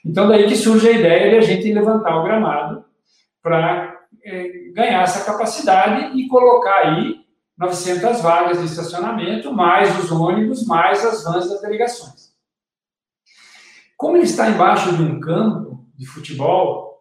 Então, 0.06 0.28
daí 0.28 0.48
que 0.48 0.56
surge 0.56 0.88
a 0.88 0.92
ideia 0.92 1.32
de 1.32 1.38
a 1.38 1.42
gente 1.42 1.74
levantar 1.74 2.18
o 2.18 2.24
gramado 2.24 2.86
para 3.42 4.00
é, 4.24 4.72
ganhar 4.74 5.02
essa 5.02 5.26
capacidade 5.26 6.20
e 6.20 6.28
colocar 6.28 6.88
aí 6.88 7.26
900 7.58 8.22
vagas 8.22 8.60
de 8.60 8.66
estacionamento, 8.66 9.54
mais 9.54 9.98
os 10.04 10.12
ônibus, 10.12 10.66
mais 10.68 11.04
as 11.06 11.24
vans 11.24 11.50
das 11.50 11.62
delegações. 11.62 12.34
Como 13.98 14.18
ele 14.18 14.26
está 14.26 14.50
embaixo 14.50 14.96
de 14.96 15.02
um 15.02 15.20
campo 15.20 15.86
de 15.96 16.06
futebol, 16.06 16.95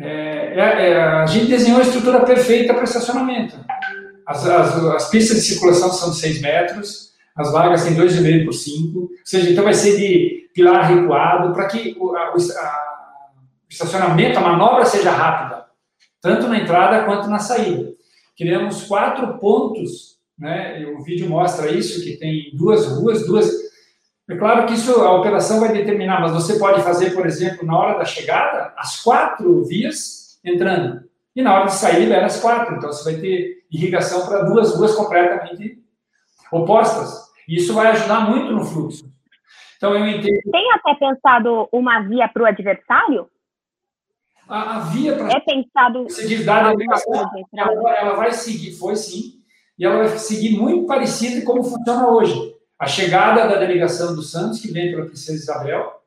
é, 0.00 0.54
é, 0.54 0.90
é 0.90 1.00
a 1.00 1.26
gente 1.26 1.46
desenhou 1.46 1.78
a 1.78 1.82
estrutura 1.82 2.24
perfeita 2.24 2.74
para 2.74 2.84
estacionamento. 2.84 3.56
As, 4.26 4.46
as, 4.46 4.76
as, 4.76 5.10
pistas 5.10 5.38
de 5.38 5.42
circulação 5.42 5.90
são 5.92 6.10
de 6.10 6.16
6 6.16 6.40
metros, 6.40 7.10
as 7.36 7.52
vagas 7.52 7.84
têm 7.84 7.96
2,5 7.96 8.44
por 8.44 8.52
5, 8.52 8.98
ou 8.98 9.10
seja, 9.24 9.50
então 9.50 9.64
vai 9.64 9.74
ser 9.74 9.96
de 9.96 10.48
pilar 10.54 10.84
recuado, 10.84 11.52
para 11.52 11.66
que 11.66 11.96
o, 11.98 12.14
a, 12.14 12.20
a, 12.20 12.32
o 12.32 12.38
estacionamento, 13.68 14.38
a 14.38 14.42
manobra 14.42 14.84
seja 14.84 15.10
rápida, 15.10 15.64
tanto 16.20 16.48
na 16.48 16.58
entrada 16.58 17.04
quanto 17.04 17.28
na 17.28 17.38
saída 17.38 17.90
criamos 18.40 18.84
quatro 18.84 19.36
pontos, 19.36 20.16
né? 20.38 20.82
O 20.96 21.02
vídeo 21.02 21.28
mostra 21.28 21.70
isso, 21.70 22.02
que 22.02 22.16
tem 22.16 22.50
duas 22.54 22.86
ruas, 22.86 23.26
duas. 23.26 23.50
É 24.30 24.36
claro 24.36 24.66
que 24.66 24.74
isso 24.74 24.92
a 25.00 25.12
operação 25.12 25.60
vai 25.60 25.72
determinar, 25.72 26.20
mas 26.20 26.32
você 26.32 26.58
pode 26.58 26.82
fazer, 26.82 27.10
por 27.10 27.26
exemplo, 27.26 27.66
na 27.66 27.76
hora 27.76 27.98
da 27.98 28.04
chegada, 28.04 28.72
as 28.76 29.02
quatro 29.02 29.64
vias 29.64 30.40
entrando. 30.44 31.08
E 31.34 31.42
na 31.42 31.54
hora 31.54 31.66
de 31.66 31.74
saída, 31.74 32.14
eram 32.14 32.26
as 32.26 32.40
quatro. 32.40 32.76
Então, 32.76 32.92
você 32.92 33.12
vai 33.12 33.20
ter 33.20 33.64
irrigação 33.70 34.26
para 34.26 34.44
duas 34.44 34.74
ruas 34.76 34.94
completamente 34.94 35.78
opostas. 36.52 37.28
E 37.48 37.56
isso 37.56 37.74
vai 37.74 37.88
ajudar 37.88 38.30
muito 38.30 38.52
no 38.52 38.64
fluxo. 38.64 39.04
Então, 39.76 39.94
eu 39.94 40.06
entendo. 40.06 40.40
Tem 40.50 40.72
até 40.72 40.94
pensado 40.94 41.68
uma 41.72 42.00
via 42.00 42.28
para 42.28 42.42
o 42.42 42.46
adversário? 42.46 43.28
a, 44.50 44.76
a 44.76 44.78
via 44.80 45.14
para 45.14 45.32
é 45.32 45.40
pensado 45.40 46.10
seguir 46.10 46.44
dada 46.44 46.74
ela, 47.54 47.94
ela 47.94 48.16
vai 48.16 48.32
seguir, 48.32 48.72
foi 48.72 48.96
sim, 48.96 49.34
e 49.78 49.86
ela 49.86 49.98
vai 49.98 50.08
seguir 50.18 50.58
muito 50.58 50.86
parecida 50.86 51.46
como 51.46 51.62
funciona 51.62 52.08
hoje. 52.08 52.59
A 52.80 52.86
chegada 52.86 53.46
da 53.46 53.60
delegação 53.60 54.14
do 54.14 54.22
Santos, 54.22 54.58
que 54.58 54.72
vem 54.72 54.90
pela 54.90 55.04
Princesa 55.04 55.34
Isabel, 55.34 56.00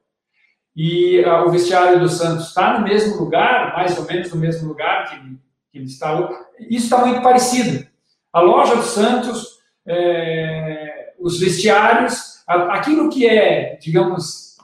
e 0.76 1.22
uh, 1.22 1.48
o 1.48 1.52
vestiário 1.52 2.00
do 2.00 2.10
Santos 2.10 2.48
está 2.48 2.80
no 2.80 2.84
mesmo 2.84 3.18
lugar, 3.18 3.74
mais 3.74 3.96
ou 3.96 4.06
menos 4.06 4.32
no 4.32 4.38
mesmo 4.38 4.68
lugar 4.68 5.08
que, 5.08 5.38
que 5.72 5.78
ele 5.78 5.86
está. 5.86 6.28
Isso 6.60 6.86
está 6.86 7.06
muito 7.06 7.22
parecido. 7.22 7.88
A 8.34 8.42
loja 8.42 8.76
do 8.76 8.82
Santos, 8.82 9.60
é, 9.86 11.14
os 11.20 11.40
vestiários, 11.40 12.44
aquilo 12.48 13.08
que 13.08 13.28
é, 13.28 13.78
digamos, 13.80 14.58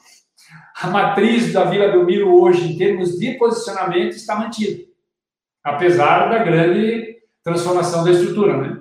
a 0.81 0.87
matriz 0.87 1.53
da 1.53 1.65
Vila 1.65 1.91
Belmiro 1.91 2.33
hoje, 2.41 2.73
em 2.73 2.75
termos 2.75 3.19
de 3.19 3.33
posicionamento, 3.33 4.15
está 4.15 4.35
mantida, 4.35 4.83
apesar 5.63 6.27
da 6.29 6.39
grande 6.39 7.19
transformação 7.43 8.03
da 8.03 8.11
estrutura, 8.11 8.57
né? 8.57 8.78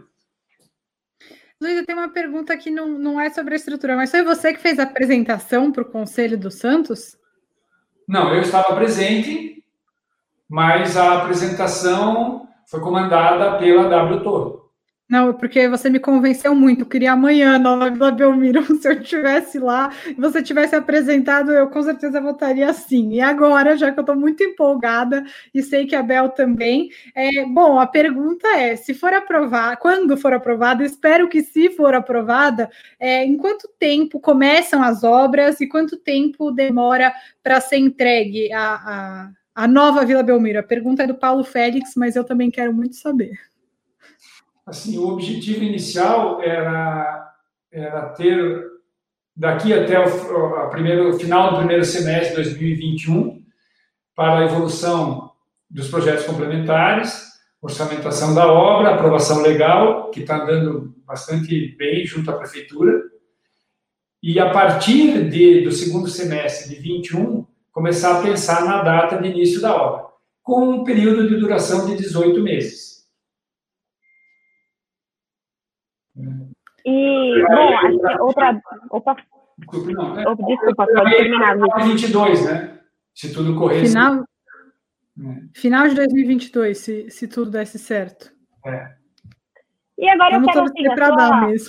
Luísa, 1.60 1.84
tem 1.84 1.94
uma 1.94 2.08
pergunta 2.08 2.56
que 2.56 2.70
não, 2.70 2.86
não 2.86 3.20
é 3.20 3.30
sobre 3.30 3.54
a 3.54 3.56
estrutura, 3.56 3.96
mas 3.96 4.10
foi 4.12 4.22
você 4.22 4.52
que 4.52 4.60
fez 4.60 4.78
a 4.78 4.84
apresentação 4.84 5.72
para 5.72 5.82
o 5.82 5.90
Conselho 5.90 6.38
do 6.38 6.50
Santos? 6.52 7.16
Não, 8.06 8.32
eu 8.32 8.42
estava 8.42 8.76
presente, 8.76 9.64
mas 10.48 10.96
a 10.96 11.22
apresentação 11.22 12.48
foi 12.66 12.80
comandada 12.80 13.58
pela 13.58 13.88
W 13.88 14.22
Torre. 14.22 14.67
Não, 15.08 15.32
porque 15.32 15.66
você 15.68 15.88
me 15.88 15.98
convenceu 15.98 16.54
muito. 16.54 16.82
Eu 16.82 16.86
queria 16.86 17.12
amanhã 17.12 17.58
na 17.58 17.88
Vila 17.88 18.10
Belmiro. 18.10 18.62
Se 18.76 18.88
eu 18.88 18.92
estivesse 19.00 19.58
lá 19.58 19.90
e 20.06 20.12
você 20.14 20.42
tivesse 20.42 20.76
apresentado, 20.76 21.50
eu 21.50 21.70
com 21.70 21.82
certeza 21.82 22.20
votaria 22.20 22.70
sim. 22.74 23.14
E 23.14 23.20
agora, 23.20 23.74
já 23.76 23.90
que 23.90 23.98
eu 23.98 24.02
estou 24.02 24.14
muito 24.14 24.42
empolgada 24.44 25.24
e 25.54 25.62
sei 25.62 25.86
que 25.86 25.96
a 25.96 26.02
Bel 26.02 26.28
também. 26.28 26.90
É, 27.14 27.46
bom, 27.46 27.78
a 27.80 27.86
pergunta 27.86 28.46
é: 28.48 28.76
se 28.76 28.92
for 28.92 29.14
aprovada, 29.14 29.76
quando 29.78 30.14
for 30.16 30.34
aprovada, 30.34 30.84
espero 30.84 31.26
que 31.28 31.42
se 31.42 31.70
for 31.70 31.94
aprovada, 31.94 32.70
é, 33.00 33.24
em 33.24 33.36
quanto 33.38 33.66
tempo 33.78 34.20
começam 34.20 34.82
as 34.82 35.02
obras 35.04 35.58
e 35.60 35.66
quanto 35.66 35.96
tempo 35.96 36.50
demora 36.50 37.14
para 37.42 37.60
ser 37.62 37.78
entregue 37.78 38.52
a, 38.52 38.74
a, 38.74 39.30
a 39.64 39.66
nova 39.66 40.04
Vila 40.04 40.22
Belmiro? 40.22 40.58
A 40.58 40.62
pergunta 40.62 41.04
é 41.04 41.06
do 41.06 41.14
Paulo 41.14 41.44
Félix, 41.44 41.94
mas 41.96 42.14
eu 42.14 42.24
também 42.24 42.50
quero 42.50 42.74
muito 42.74 42.96
saber 42.96 43.48
assim, 44.68 44.98
o 44.98 45.09
objetivo 45.09 45.64
inicial 45.64 46.42
era, 46.42 47.33
era 47.72 48.09
ter, 48.11 48.64
daqui 49.35 49.72
até 49.72 49.98
o 49.98 50.70
primeiro, 50.70 51.18
final 51.18 51.50
do 51.50 51.59
primeiro 51.59 51.85
semestre 51.85 52.31
de 52.31 52.50
2021, 52.50 53.42
para 54.14 54.40
a 54.40 54.44
evolução 54.44 55.33
dos 55.70 55.88
projetos 55.88 56.26
complementares, 56.26 57.28
orçamentação 57.61 58.35
da 58.35 58.46
obra, 58.46 58.94
aprovação 58.94 59.42
legal, 59.42 60.11
que 60.11 60.20
está 60.20 60.42
andando 60.42 60.94
bastante 61.07 61.74
bem 61.76 62.04
junto 62.07 62.31
à 62.31 62.35
prefeitura, 62.37 63.02
e 64.22 64.38
a 64.38 64.50
partir 64.50 65.28
de, 65.28 65.62
do 65.62 65.72
segundo 65.72 66.09
semestre 66.09 66.74
de 66.74 66.81
21, 66.81 67.46
começar 67.70 68.18
a 68.18 68.22
pensar 68.22 68.64
na 68.64 68.83
data 68.83 69.16
de 69.18 69.28
início 69.28 69.61
da 69.61 69.74
obra, 69.74 70.07
com 70.42 70.68
um 70.68 70.85
período 70.85 71.28
de 71.28 71.37
duração 71.37 71.87
de 71.87 71.96
18 71.96 72.40
meses. 72.42 72.97
E, 76.88 77.44
bom, 77.46 77.77
acho 77.77 77.98
que 77.98 78.20
outra. 78.22 78.62
Opa. 78.90 79.16
Desculpa, 79.59 79.92
não. 79.92 80.35
Desculpa, 80.37 80.87
pode 80.87 81.16
terminar. 81.16 81.59
2022, 81.59 82.46
né? 82.46 82.79
Se 83.14 83.35
tudo 83.35 83.55
correr. 83.57 83.87
Final, 83.87 84.22
é. 84.22 84.24
final 85.55 85.88
de 85.88 85.94
2022, 85.96 86.79
se, 86.79 87.11
se 87.11 87.29
tudo 87.29 87.51
desse 87.51 87.79
certo. 87.79 88.33
É. 88.64 88.94
E 89.98 90.09
agora 90.09 90.38
Vamos 90.38 90.48
eu 90.48 90.55
quero 90.55 90.66
assim, 90.66 90.87
a 90.87 91.07
sua, 91.07 91.46
mesmo. 91.48 91.68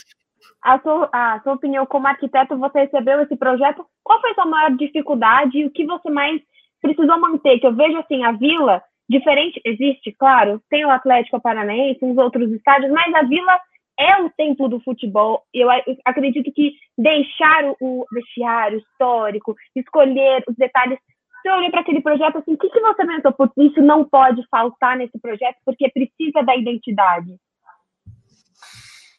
A, 0.62 0.80
sua, 0.80 1.10
a 1.12 1.42
sua 1.44 1.54
opinião 1.54 1.86
como 1.86 2.08
arquiteto, 2.08 2.58
você 2.58 2.82
recebeu 2.82 3.22
esse 3.22 3.36
projeto. 3.36 3.86
Qual 4.04 4.22
foi 4.22 4.32
a 4.32 4.36
sua 4.36 4.46
maior 4.46 4.72
dificuldade 4.78 5.58
e 5.58 5.66
o 5.66 5.72
que 5.72 5.86
você 5.86 6.10
mais 6.10 6.42
precisou 6.82 7.20
manter? 7.20 7.60
Que 7.60 7.68
eu 7.68 7.76
vejo 7.76 7.98
assim, 7.98 8.24
a 8.24 8.32
vila, 8.32 8.82
diferente, 9.10 9.60
existe, 9.66 10.14
claro, 10.14 10.62
tem 10.70 10.86
o 10.86 10.92
Atlético 10.92 11.42
Paranaense, 11.42 12.06
uns 12.06 12.18
outros 12.18 12.50
estádios, 12.52 12.92
mas 12.92 13.14
a 13.16 13.24
vila 13.24 13.60
é 14.00 14.24
o 14.24 14.30
templo 14.30 14.70
do 14.70 14.80
futebol. 14.80 15.44
Eu 15.54 15.68
acredito 16.06 16.52
que 16.54 16.72
deixar 16.98 17.64
o 17.82 18.06
vestiário 18.12 18.80
histórico, 18.80 19.56
escolher 19.76 20.44
os 20.48 20.56
detalhes. 20.56 20.98
Você 21.42 21.52
olhou 21.52 21.70
para 21.70 21.82
aquele 21.82 22.02
projeto 22.02 22.38
assim, 22.38 22.54
o 22.54 22.58
que, 22.58 22.70
que 22.70 22.80
você 22.80 23.06
pensou? 23.06 23.34
Putz, 23.34 23.54
isso 23.58 23.82
não 23.82 24.06
pode 24.06 24.42
faltar 24.50 24.98
nesse 24.98 25.20
projeto 25.20 25.58
porque 25.66 25.90
precisa 25.90 26.42
da 26.46 26.56
identidade. 26.56 27.36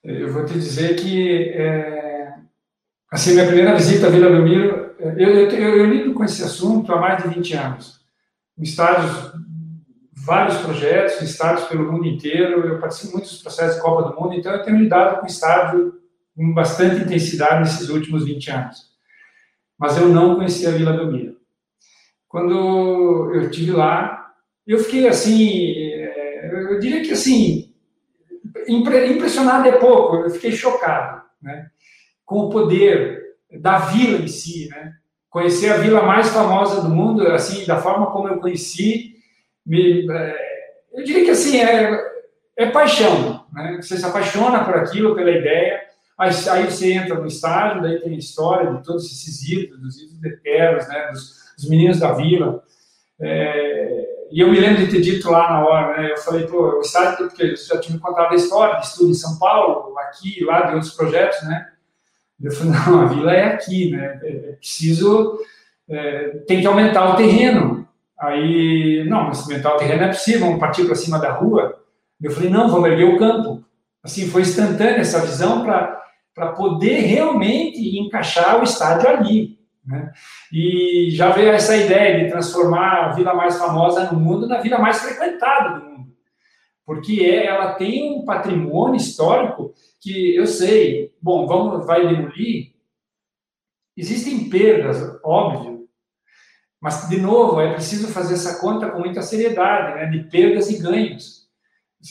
Eu 0.03 0.33
vou 0.33 0.47
te 0.47 0.55
dizer 0.55 0.97
que, 0.97 1.51
é, 1.51 2.35
assim, 3.13 3.35
minha 3.35 3.47
primeira 3.47 3.75
visita 3.75 4.07
à 4.07 4.11
Vila 4.11 4.31
Belmiro, 4.31 4.95
eu, 4.99 5.13
eu, 5.13 5.51
eu, 5.51 5.77
eu 5.77 5.87
lido 5.87 6.15
com 6.15 6.25
esse 6.25 6.43
assunto 6.43 6.91
há 6.93 6.99
mais 6.99 7.23
de 7.23 7.29
20 7.29 7.55
anos. 7.55 8.01
Estádios 8.59 9.33
vários 10.25 10.59
projetos, 10.59 11.23
estádios 11.23 11.67
pelo 11.69 11.91
mundo 11.91 12.07
inteiro. 12.07 12.67
Eu 12.67 12.79
participo 12.79 13.15
muito 13.15 13.29
dos 13.29 13.43
processos 13.43 13.77
de 13.77 13.83
Copa 13.83 14.09
do 14.09 14.21
Mundo, 14.21 14.35
então 14.35 14.53
eu 14.53 14.63
tenho 14.63 14.79
lidado 14.79 15.21
com 15.21 15.27
estádio 15.27 16.01
com 16.37 16.55
bastante 16.55 17.03
intensidade 17.03 17.61
nesses 17.61 17.89
últimos 17.89 18.25
20 18.25 18.51
anos. 18.51 18.91
Mas 19.79 19.97
eu 19.97 20.09
não 20.09 20.37
conhecia 20.37 20.69
a 20.69 20.73
Vila 20.73 20.93
Belmiro. 20.93 21.37
Quando 22.29 23.33
eu 23.35 23.43
estive 23.43 23.73
lá, 23.73 24.33
eu 24.67 24.79
fiquei 24.79 25.09
assim, 25.09 25.75
é, 25.77 26.51
eu 26.53 26.79
diria 26.79 27.03
que 27.03 27.13
assim, 27.13 27.75
impressionado 28.69 29.69
é 29.69 29.73
pouco, 29.73 30.17
eu 30.17 30.31
fiquei 30.31 30.53
chocado, 30.53 31.23
né? 31.43 31.67
Com 32.25 32.41
o 32.41 32.51
poder 32.51 33.21
da 33.61 33.79
vila 33.79 34.19
em 34.19 34.29
si, 34.29 34.69
né? 34.69 34.95
Conhecer 35.29 35.71
a 35.71 35.79
vila 35.79 36.03
mais 36.03 36.29
famosa 36.29 36.83
do 36.83 36.89
mundo, 36.89 37.27
assim, 37.29 37.67
da 37.67 37.81
forma 37.81 38.11
como 38.11 38.29
eu 38.29 38.39
conheci, 38.39 39.15
me, 39.67 40.11
é, 40.11 40.37
eu 40.95 41.05
diria 41.05 41.25
que 41.25 41.31
assim 41.31 41.61
é, 41.61 42.11
é 42.57 42.67
paixão, 42.71 43.47
né? 43.53 43.79
Você 43.81 43.97
se 43.97 44.05
apaixona 44.05 44.65
por 44.65 44.77
aquilo, 44.77 45.15
pela 45.15 45.31
ideia. 45.31 45.81
Aí, 46.19 46.31
aí 46.51 46.71
você 46.71 46.93
entra 46.93 47.15
no 47.15 47.27
estádio, 47.27 47.83
daí 47.83 47.99
tem 48.01 48.15
a 48.15 48.19
história 48.19 48.71
de 48.73 48.85
todos 48.85 49.07
esses 49.07 49.49
ídolos, 49.49 49.81
dos 49.81 50.03
ídolos 50.03 50.25
eternos, 50.25 50.89
né? 50.89 51.09
Dos, 51.13 51.55
dos 51.57 51.69
meninos 51.69 51.99
da 51.99 52.13
vila. 52.13 52.63
É, 53.19 54.27
e 54.31 54.41
eu 54.41 54.51
me 54.51 54.61
lembro 54.61 54.85
de 54.85 54.91
ter 54.91 55.01
dito 55.01 55.31
lá 55.31 55.51
na 55.51 55.67
hora, 55.67 55.97
né? 55.97 56.13
Eu 56.13 56.19
falei, 56.19 56.47
pô, 56.47 56.79
o 56.79 56.81
estádio, 56.81 57.27
porque 57.29 57.43
eles 57.43 57.67
já 57.67 57.81
tinham 57.81 57.97
me 57.97 58.01
contado 58.01 58.33
a 58.33 58.37
história 58.37 58.79
de 58.79 58.87
estudo 58.87 59.11
em 59.11 59.15
São 59.15 59.39
Paulo, 59.39 59.99
aqui, 59.99 60.45
lá, 60.45 60.63
de 60.63 60.75
outros 60.75 60.95
projetos, 60.95 61.43
né? 61.43 61.69
Eu 62.43 62.53
falei, 62.53 62.73
não, 62.73 63.01
a 63.01 63.07
vila 63.07 63.33
é 63.33 63.45
aqui, 63.55 63.91
né? 63.91 64.21
É, 64.23 64.29
é 64.29 64.53
preciso, 64.53 65.39
é, 65.89 66.29
tem 66.47 66.61
que 66.61 66.67
aumentar 66.67 67.13
o 67.13 67.17
terreno. 67.17 67.80
Aí, 68.21 69.03
não, 69.09 69.29
mas 69.29 69.41
aumentar 69.41 69.75
o 69.75 69.79
terreno 69.79 70.05
é 70.05 70.09
possível, 70.09 70.41
vamos 70.41 70.61
partir 70.61 70.85
para 70.85 70.95
cima 70.95 71.19
da 71.19 71.33
rua. 71.33 71.83
Eu 72.21 72.31
falei, 72.31 72.51
não, 72.51 72.69
vamos 72.69 72.91
erguer 72.91 73.05
o 73.05 73.19
campo. 73.19 73.65
Assim, 74.03 74.29
foi 74.29 74.43
instantânea 74.43 75.01
essa 75.01 75.23
visão 75.23 75.65
para 75.65 76.53
poder 76.53 77.01
realmente 77.01 77.99
encaixar 77.99 78.61
o 78.61 78.65
estádio 78.65 79.09
ali. 79.09 79.59
Né? 79.87 80.13
E 80.53 81.09
já 81.13 81.31
veio 81.31 81.51
essa 81.51 81.75
ideia 81.75 82.23
de 82.23 82.31
transformar 82.31 83.05
a 83.05 83.13
vila 83.13 83.33
mais 83.33 83.57
famosa 83.57 84.13
no 84.13 84.21
mundo 84.21 84.47
na 84.47 84.61
vila 84.61 84.79
mais 84.79 85.01
frequentada 85.01 85.79
do 85.79 85.87
mundo. 85.87 86.13
Porque 86.85 87.23
é, 87.25 87.47
ela 87.47 87.73
tem 87.75 88.19
um 88.19 88.25
patrimônio 88.25 88.97
histórico 88.97 89.73
que 90.01 90.35
eu 90.37 90.47
sei, 90.47 91.15
bom, 91.23 91.47
vamos, 91.47 91.87
vai 91.87 92.07
demolir. 92.07 92.75
Existem 93.97 94.49
perdas, 94.51 95.19
óbvio, 95.25 95.80
mas, 96.81 97.09
de 97.09 97.21
novo, 97.21 97.61
é 97.61 97.75
preciso 97.75 98.09
fazer 98.09 98.35
essa 98.35 98.59
conta 98.59 98.89
com 98.89 99.01
muita 99.01 99.21
seriedade, 99.21 99.97
né, 99.97 100.07
de 100.07 100.21
perdas 100.31 100.71
e 100.71 100.79
ganhos. 100.79 101.41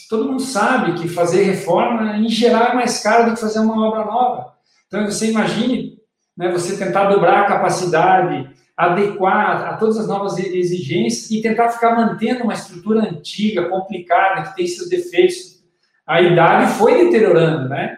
Todo 0.08 0.30
mundo 0.30 0.42
sabe 0.42 0.94
que 0.94 1.08
fazer 1.08 1.44
reforma, 1.44 2.16
em 2.18 2.30
geral, 2.30 2.68
é 2.68 2.76
mais 2.76 3.02
caro 3.02 3.26
do 3.26 3.34
que 3.34 3.42
fazer 3.42 3.60
uma 3.60 3.88
obra 3.88 4.06
nova. 4.06 4.54
Então, 4.88 5.04
você 5.06 5.32
imagine 5.32 5.98
né, 6.38 6.52
você 6.52 6.78
tentar 6.78 7.10
dobrar 7.10 7.42
a 7.42 7.48
capacidade, 7.48 8.50
adequar 8.78 9.74
a 9.74 9.78
todas 9.78 9.98
as 9.98 10.08
novas 10.08 10.38
exigências 10.38 11.32
e 11.32 11.42
tentar 11.42 11.70
ficar 11.70 11.96
mantendo 11.96 12.44
uma 12.44 12.54
estrutura 12.54 13.02
antiga, 13.02 13.68
complicada, 13.68 14.44
que 14.44 14.56
tem 14.56 14.68
seus 14.68 14.88
defeitos. 14.88 15.64
A 16.06 16.22
idade 16.22 16.74
foi 16.74 17.06
deteriorando, 17.06 17.68
né? 17.68 17.98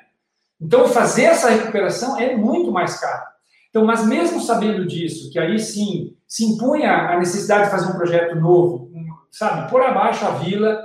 Então, 0.60 0.88
fazer 0.88 1.24
essa 1.24 1.50
recuperação 1.50 2.18
é 2.18 2.36
muito 2.36 2.72
mais 2.72 2.98
caro. 3.00 3.31
Então, 3.72 3.86
mas 3.86 4.06
mesmo 4.06 4.42
sabendo 4.42 4.86
disso, 4.86 5.32
que 5.32 5.40
aí 5.40 5.58
sim 5.58 6.16
se 6.28 6.46
impunha 6.46 6.92
a 6.92 7.18
necessidade 7.18 7.66
de 7.66 7.72
fazer 7.72 7.90
um 7.90 7.96
projeto 7.96 8.36
novo, 8.36 8.92
sabe, 9.32 9.72
por 9.72 9.82
abaixo 9.82 10.26
a 10.26 10.32
vila 10.32 10.78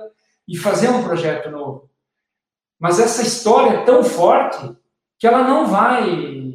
e 0.46 0.56
fazer 0.56 0.88
um 0.88 1.02
projeto 1.02 1.50
novo. 1.50 1.90
Mas 2.78 3.00
essa 3.00 3.22
história 3.22 3.78
é 3.78 3.84
tão 3.84 4.04
forte 4.04 4.72
que 5.18 5.26
ela 5.26 5.42
não 5.42 5.66
vai 5.66 6.46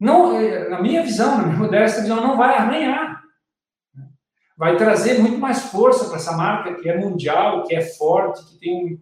não, 0.00 0.32
na 0.70 0.80
minha 0.80 1.02
visão, 1.02 1.36
na 1.36 1.46
minha 1.46 1.58
modesta 1.58 2.00
visão, 2.00 2.16
não 2.16 2.36
vai 2.36 2.56
arranhar. 2.56 3.22
Vai 4.56 4.76
trazer 4.76 5.18
muito 5.20 5.38
mais 5.38 5.64
força 5.64 6.06
para 6.06 6.16
essa 6.16 6.36
marca 6.36 6.74
que 6.74 6.88
é 6.88 6.98
mundial, 6.98 7.64
que 7.64 7.74
é 7.74 7.82
forte, 7.82 8.44
que 8.46 8.58
tem 8.58 8.74
um. 8.74 9.00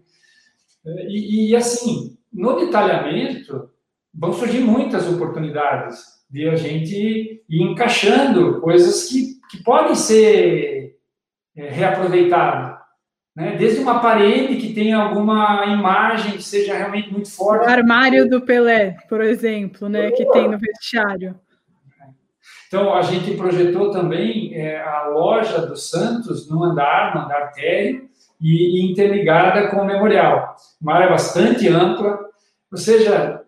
E, 1.09 1.50
e 1.50 1.57
assim, 1.57 2.18
no 2.33 2.59
detalhamento, 2.59 3.70
vão 4.12 4.33
surgir 4.33 4.61
muitas 4.61 5.07
oportunidades 5.07 6.17
de 6.30 6.48
a 6.48 6.56
gente 6.56 7.42
ir 7.48 7.62
encaixando 7.62 8.60
coisas 8.60 9.04
que, 9.04 9.34
que 9.50 9.62
podem 9.62 9.94
ser 9.94 10.96
é, 11.56 11.68
reaproveitadas. 11.70 12.78
Né? 13.34 13.56
Desde 13.56 13.80
uma 13.80 14.00
parede 14.00 14.56
que 14.56 14.74
tenha 14.74 14.98
alguma 14.98 15.64
imagem 15.66 16.32
que 16.32 16.42
seja 16.42 16.76
realmente 16.76 17.10
muito 17.12 17.30
forte. 17.30 17.66
O 17.66 17.70
armário 17.70 18.28
do 18.28 18.40
Pelé, 18.40 18.96
por 19.08 19.22
exemplo, 19.22 19.88
né? 19.88 20.10
que 20.10 20.28
tem 20.30 20.48
no 20.48 20.58
vestiário. 20.58 21.38
Então, 22.66 22.94
a 22.94 23.00
gente 23.00 23.34
projetou 23.34 23.90
também 23.90 24.54
é, 24.54 24.78
a 24.82 25.06
loja 25.06 25.66
do 25.66 25.74
Santos 25.74 26.50
no 26.50 26.62
andar, 26.62 27.14
no 27.14 27.22
andar 27.22 27.52
térreo, 27.52 28.08
e, 28.40 28.80
e 28.80 28.92
interligada 28.92 29.68
com 29.68 29.78
o 29.78 29.84
memorial. 29.86 30.56
Uma 30.80 30.94
área 30.94 31.10
bastante 31.10 31.68
ampla, 31.68 32.18
ou 32.70 32.78
seja, 32.78 33.42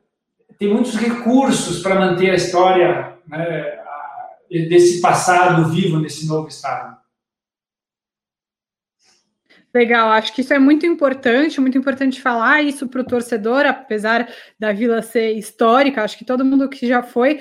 tem 0.61 0.69
muitos 0.69 0.95
recursos 0.95 1.83
para 1.83 1.95
manter 1.95 2.31
a 2.31 2.35
história 2.35 3.17
né, 3.27 3.79
desse 4.69 5.01
passado 5.01 5.71
vivo 5.71 5.99
nesse 5.99 6.29
novo 6.29 6.49
estado. 6.49 7.01
Legal, 9.73 10.11
acho 10.11 10.35
que 10.35 10.43
isso 10.43 10.53
é 10.53 10.59
muito 10.59 10.85
importante, 10.85 11.61
muito 11.61 11.79
importante 11.79 12.21
falar 12.21 12.61
isso 12.61 12.89
para 12.89 13.01
o 13.01 13.05
torcedor, 13.05 13.65
apesar 13.65 14.29
da 14.59 14.73
vila 14.73 15.01
ser 15.01 15.33
histórica, 15.33 16.03
acho 16.03 16.19
que 16.19 16.25
todo 16.25 16.45
mundo 16.45 16.69
que 16.69 16.87
já 16.87 17.03
foi 17.03 17.41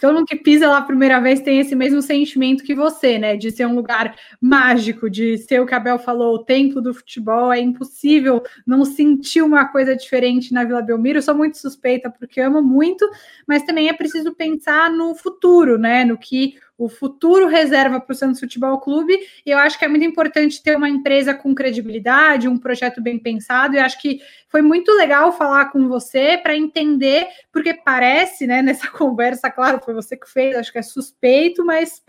todo 0.00 0.14
mundo 0.14 0.26
que 0.26 0.36
pisa 0.36 0.68
lá 0.68 0.78
a 0.78 0.82
primeira 0.82 1.20
vez 1.20 1.40
tem 1.40 1.58
esse 1.60 1.74
mesmo 1.74 2.02
sentimento 2.02 2.64
que 2.64 2.74
você, 2.74 3.18
né? 3.18 3.36
De 3.36 3.50
ser 3.50 3.66
um 3.66 3.74
lugar 3.74 4.14
mágico, 4.40 5.08
de 5.08 5.38
ser 5.38 5.60
o 5.60 5.66
que 5.66 5.74
a 5.74 5.80
Bel 5.80 5.98
falou, 5.98 6.34
o 6.34 6.44
templo 6.44 6.80
do 6.80 6.94
futebol. 6.94 7.52
É 7.52 7.60
impossível 7.60 8.42
não 8.66 8.84
sentir 8.84 9.42
uma 9.42 9.66
coisa 9.66 9.96
diferente 9.96 10.52
na 10.52 10.64
Vila 10.64 10.82
Belmiro. 10.82 11.18
Eu 11.18 11.22
sou 11.22 11.34
muito 11.34 11.58
suspeita 11.58 12.10
porque 12.10 12.40
amo 12.40 12.62
muito, 12.62 13.08
mas 13.46 13.62
também 13.62 13.88
é 13.88 13.92
preciso 13.92 14.34
pensar 14.34 14.90
no 14.90 15.14
futuro, 15.14 15.78
né? 15.78 16.04
No 16.04 16.18
que 16.18 16.54
o 16.80 16.88
futuro 16.88 17.46
reserva 17.46 18.00
para 18.00 18.10
o 18.10 18.16
Santos 18.16 18.40
Futebol 18.40 18.80
Clube, 18.80 19.12
e 19.44 19.50
eu 19.50 19.58
acho 19.58 19.78
que 19.78 19.84
é 19.84 19.88
muito 19.88 20.04
importante 20.04 20.62
ter 20.62 20.74
uma 20.74 20.88
empresa 20.88 21.34
com 21.34 21.54
credibilidade, 21.54 22.48
um 22.48 22.56
projeto 22.56 23.02
bem 23.02 23.18
pensado, 23.18 23.74
e 23.74 23.78
acho 23.78 24.00
que 24.00 24.18
foi 24.48 24.62
muito 24.62 24.90
legal 24.92 25.30
falar 25.30 25.66
com 25.66 25.88
você 25.88 26.38
para 26.38 26.56
entender, 26.56 27.26
porque 27.52 27.74
parece, 27.74 28.46
né, 28.46 28.62
nessa 28.62 28.88
conversa, 28.90 29.50
claro, 29.50 29.78
foi 29.84 29.92
você 29.92 30.16
que 30.16 30.26
fez, 30.26 30.56
acho 30.56 30.72
que 30.72 30.78
é 30.78 30.82
suspeito, 30.82 31.66
mas 31.66 32.02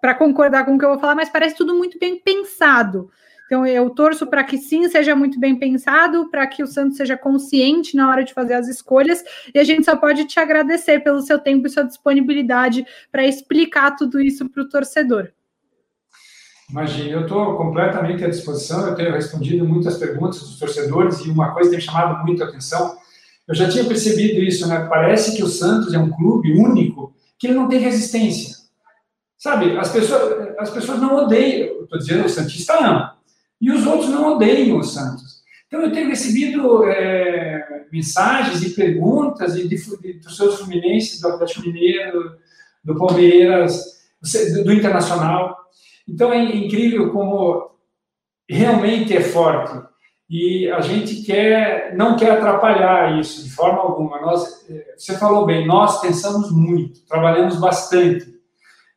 para 0.00 0.14
concordar 0.14 0.64
com 0.64 0.76
o 0.76 0.78
que 0.78 0.84
eu 0.84 0.90
vou 0.90 1.00
falar, 1.00 1.16
mas 1.16 1.28
parece 1.28 1.56
tudo 1.56 1.74
muito 1.74 1.98
bem 1.98 2.16
pensado. 2.20 3.10
Então, 3.46 3.64
eu 3.64 3.88
torço 3.90 4.26
para 4.26 4.42
que 4.42 4.58
sim 4.58 4.88
seja 4.88 5.14
muito 5.14 5.38
bem 5.38 5.56
pensado, 5.56 6.28
para 6.28 6.46
que 6.46 6.62
o 6.62 6.66
Santos 6.66 6.96
seja 6.96 7.16
consciente 7.16 7.96
na 7.96 8.10
hora 8.10 8.24
de 8.24 8.34
fazer 8.34 8.54
as 8.54 8.66
escolhas, 8.66 9.22
e 9.54 9.58
a 9.58 9.64
gente 9.64 9.84
só 9.84 9.96
pode 9.96 10.24
te 10.24 10.40
agradecer 10.40 11.00
pelo 11.00 11.22
seu 11.22 11.38
tempo 11.38 11.66
e 11.66 11.70
sua 11.70 11.84
disponibilidade 11.84 12.84
para 13.10 13.24
explicar 13.24 13.94
tudo 13.96 14.20
isso 14.20 14.48
para 14.48 14.62
o 14.62 14.68
torcedor. 14.68 15.28
Imagina, 16.68 17.10
eu 17.10 17.20
estou 17.22 17.56
completamente 17.56 18.24
à 18.24 18.28
disposição, 18.28 18.88
eu 18.88 18.96
tenho 18.96 19.12
respondido 19.12 19.64
muitas 19.64 19.96
perguntas 19.96 20.40
dos 20.40 20.58
torcedores 20.58 21.20
e 21.20 21.30
uma 21.30 21.54
coisa 21.54 21.70
tem 21.70 21.80
chamado 21.80 22.24
muito 22.24 22.42
a 22.42 22.48
atenção. 22.48 22.96
Eu 23.46 23.54
já 23.54 23.68
tinha 23.68 23.84
percebido 23.84 24.42
isso, 24.42 24.66
né? 24.66 24.84
Parece 24.88 25.36
que 25.36 25.44
o 25.44 25.46
Santos 25.46 25.94
é 25.94 25.98
um 25.98 26.10
clube 26.10 26.58
único 26.58 27.14
que 27.38 27.46
ele 27.46 27.54
não 27.54 27.68
tem 27.68 27.78
resistência. 27.78 28.56
Sabe, 29.38 29.78
as 29.78 29.92
pessoas, 29.92 30.56
as 30.58 30.70
pessoas 30.70 31.00
não 31.00 31.14
odeiam, 31.24 31.82
estou 31.82 31.98
dizendo 31.98 32.24
o 32.24 32.28
Santista 32.28 32.80
não, 32.80 33.15
e 33.60 33.70
os 33.70 33.86
outros 33.86 34.10
não 34.10 34.34
odeiam 34.34 34.78
o 34.78 34.84
Santos. 34.84 35.36
Então, 35.66 35.82
eu 35.82 35.92
tenho 35.92 36.08
recebido 36.08 36.84
é, 36.84 37.86
mensagens 37.90 38.62
e 38.62 38.70
perguntas 38.70 39.54
de, 39.54 39.66
de, 39.66 39.76
de, 40.00 40.12
dos 40.20 40.36
seus 40.36 40.56
fluminenses, 40.58 41.20
do 41.20 41.28
Atlético 41.28 41.62
Mineiro, 41.62 42.36
do 42.84 42.96
Palmeiras, 42.96 43.82
do, 44.54 44.64
do 44.64 44.72
Internacional. 44.72 45.56
Então, 46.08 46.32
é 46.32 46.40
incrível 46.40 47.10
como 47.12 47.72
realmente 48.48 49.16
é 49.16 49.20
forte. 49.20 49.84
E 50.30 50.68
a 50.70 50.80
gente 50.80 51.22
quer, 51.22 51.96
não 51.96 52.16
quer 52.16 52.32
atrapalhar 52.32 53.18
isso 53.18 53.42
de 53.42 53.50
forma 53.50 53.80
alguma. 53.80 54.20
Nós, 54.20 54.64
é, 54.70 54.94
você 54.96 55.18
falou 55.18 55.46
bem, 55.46 55.66
nós 55.66 56.00
pensamos 56.00 56.52
muito, 56.52 57.04
trabalhamos 57.06 57.56
bastante. 57.58 58.36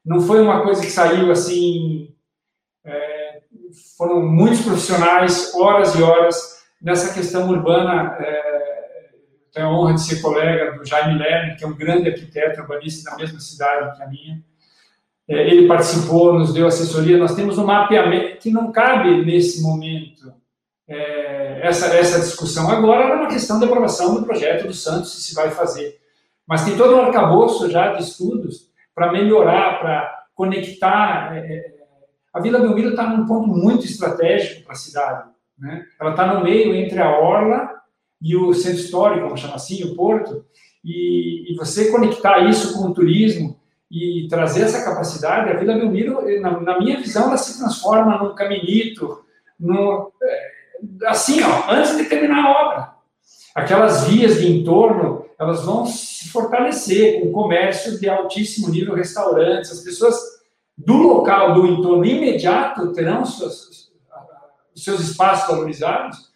Não 0.05 0.21
foi 0.21 0.41
uma 0.41 0.61
coisa 0.63 0.81
que 0.81 0.91
saiu 0.91 1.31
assim 1.31 2.13
foram 3.97 4.21
muitos 4.21 4.61
profissionais, 4.61 5.53
horas 5.55 5.95
e 5.95 6.01
horas, 6.01 6.63
nessa 6.81 7.13
questão 7.13 7.49
urbana. 7.49 8.17
É, 8.19 8.59
tenho 9.53 9.67
a 9.67 9.71
honra 9.71 9.93
de 9.93 10.01
ser 10.01 10.21
colega 10.21 10.77
do 10.77 10.85
Jaime 10.85 11.17
Lerner, 11.17 11.57
que 11.57 11.63
é 11.63 11.67
um 11.67 11.75
grande 11.75 12.09
arquiteto 12.09 12.61
urbanista 12.61 13.09
da 13.09 13.17
mesma 13.17 13.39
cidade 13.39 13.97
que 13.97 14.03
a 14.03 14.07
minha. 14.07 14.43
É, 15.27 15.47
ele 15.47 15.67
participou, 15.67 16.37
nos 16.37 16.53
deu 16.53 16.67
assessoria. 16.67 17.17
Nós 17.17 17.35
temos 17.35 17.57
um 17.57 17.65
mapeamento 17.65 18.37
que 18.39 18.51
não 18.51 18.71
cabe 18.71 19.25
nesse 19.25 19.61
momento 19.61 20.33
é, 20.87 21.67
essa, 21.67 21.87
essa 21.95 22.19
discussão. 22.19 22.69
Agora 22.69 23.03
é 23.03 23.13
uma 23.13 23.27
questão 23.27 23.59
de 23.59 23.65
aprovação 23.65 24.15
do 24.15 24.25
projeto 24.25 24.67
do 24.67 24.73
Santos, 24.73 25.13
se 25.13 25.21
se 25.21 25.35
vai 25.35 25.51
fazer. 25.51 25.99
Mas 26.47 26.65
tem 26.65 26.75
todo 26.75 26.95
um 26.95 27.01
arcabouço 27.01 27.69
já 27.69 27.93
de 27.93 28.01
estudos 28.01 28.69
para 28.95 29.11
melhorar, 29.11 29.79
para 29.79 30.25
conectar 30.33 31.35
é, 31.35 31.39
é 31.39 31.78
a 32.33 32.39
Vila 32.39 32.59
Belmiro 32.59 32.89
está 32.91 33.09
num 33.09 33.25
ponto 33.25 33.47
muito 33.47 33.85
estratégico 33.85 34.63
para 34.63 34.73
a 34.73 34.77
cidade. 34.77 35.29
Né? 35.57 35.85
Ela 35.99 36.11
está 36.11 36.33
no 36.33 36.43
meio 36.43 36.75
entre 36.75 36.99
a 37.01 37.19
Orla 37.19 37.69
e 38.21 38.35
o 38.35 38.53
centro 38.53 38.79
histórico, 38.79 39.25
vamos 39.25 39.41
chamar 39.41 39.55
assim, 39.55 39.83
o 39.83 39.95
Porto. 39.95 40.45
e, 40.83 41.51
e, 41.51 41.55
você 41.55 41.91
conectar 41.91 42.39
isso 42.49 42.73
com 42.73 42.87
o 42.87 42.93
turismo 42.93 43.59
e 43.91 44.27
trazer 44.29 44.63
essa 44.63 44.83
capacidade, 44.83 45.49
a 45.49 45.57
Vila 45.57 45.73
Belmiro, 45.73 46.21
na, 46.39 46.59
na 46.59 46.79
minha 46.79 46.97
visão, 46.97 47.27
ela 47.27 47.37
se 47.37 47.57
transforma 47.57 48.17
num 48.17 48.35
caminito, 48.35 49.23
no, 49.59 50.11
é, 50.21 50.51
assim, 51.07 51.41
ó, 51.41 51.71
antes 51.71 51.97
de 51.97 52.05
terminar 52.05 52.45
a 52.45 52.51
obra. 52.51 52.93
Aquelas 53.55 54.07
vias 54.07 54.39
de 54.39 54.47
entorno, 54.47 55.25
elas 55.39 55.65
vão 55.65 55.85
se 55.85 56.29
fortalecer 56.29 57.19
com 57.19 57.31
comércio 57.31 57.99
de 57.99 58.07
altíssimo 58.07 58.69
nível, 58.69 58.93
restaurantes, 58.93 59.71
as 59.71 59.81
pessoas 59.81 60.38
do 60.85 60.97
local, 60.97 61.53
do 61.53 61.67
entorno 61.67 62.05
imediato, 62.05 62.91
terão 62.93 63.25
seus, 63.25 63.91
seus 64.75 65.01
espaços 65.01 65.47
valorizados 65.47 66.29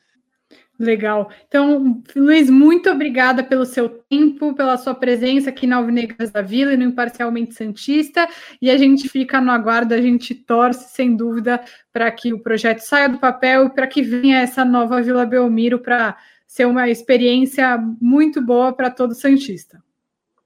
Legal. 0.79 1.29
Então, 1.47 2.01
Luiz, 2.15 2.49
muito 2.49 2.89
obrigada 2.89 3.43
pelo 3.43 3.65
seu 3.65 3.87
tempo, 3.87 4.55
pela 4.55 4.75
sua 4.75 4.95
presença 4.95 5.49
aqui 5.49 5.67
na 5.67 5.77
Alvinegras 5.77 6.31
da 6.31 6.41
Vila 6.41 6.73
e 6.73 6.77
no 6.77 6.83
Imparcialmente 6.83 7.53
Santista. 7.53 8.27
E 8.59 8.71
a 8.71 8.77
gente 8.77 9.07
fica 9.07 9.39
no 9.39 9.51
aguardo, 9.51 9.93
a 9.93 10.01
gente 10.01 10.33
torce, 10.33 10.93
sem 10.93 11.15
dúvida, 11.15 11.63
para 11.91 12.11
que 12.11 12.33
o 12.33 12.39
projeto 12.39 12.79
saia 12.79 13.07
do 13.07 13.19
papel 13.19 13.67
e 13.67 13.69
para 13.69 13.85
que 13.85 14.01
venha 14.01 14.39
essa 14.39 14.65
nova 14.65 15.01
Vila 15.01 15.25
Belmiro 15.25 15.77
para 15.77 16.17
ser 16.47 16.65
uma 16.65 16.89
experiência 16.89 17.77
muito 18.01 18.41
boa 18.41 18.73
para 18.73 18.89
todo 18.89 19.13
Santista. 19.13 19.81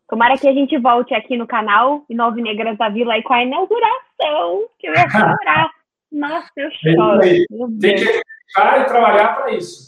Tomara 0.09 0.37
que 0.37 0.47
a 0.47 0.53
gente 0.53 0.77
volte 0.77 1.13
aqui 1.13 1.37
no 1.37 1.45
canal 1.45 2.03
e 2.09 2.15
Nove 2.15 2.41
Negras 2.41 2.77
da 2.77 2.89
Vila 2.89 3.13
aí 3.13 3.23
com 3.23 3.33
a 3.33 3.43
inauguração, 3.43 4.67
que 4.79 4.87
eu 4.87 4.93
ia 4.93 5.09
chorar. 5.09 5.69
Nossa, 6.11 6.51
eu 6.55 6.71
choro. 6.71 7.19
Tem 7.19 7.95
que 7.95 8.03
acreditar 8.03 8.81
e 8.81 8.85
trabalhar 8.85 9.35
para 9.35 9.51
isso 9.51 9.87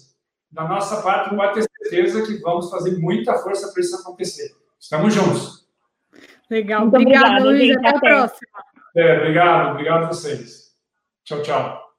da 0.51 0.63
nossa 0.67 1.01
parte, 1.01 1.35
pode 1.35 1.53
ter 1.53 1.67
certeza 1.83 2.25
que 2.25 2.41
vamos 2.41 2.69
fazer 2.69 2.97
muita 2.97 3.37
força 3.37 3.71
para 3.71 3.81
isso 3.81 3.95
acontecer. 3.95 4.51
Estamos 4.79 5.13
juntos. 5.13 5.67
Legal. 6.49 6.81
Muito 6.81 6.95
obrigada, 6.95 7.43
Luiz. 7.43 7.67
Gente, 7.67 7.77
até, 7.77 7.89
até 7.89 7.97
a 7.97 7.99
próxima. 7.99 8.63
É, 8.95 9.17
obrigado, 9.17 9.71
obrigado 9.71 10.03
a 10.05 10.07
vocês. 10.07 10.75
Tchau, 11.23 11.41
tchau. 11.43 11.89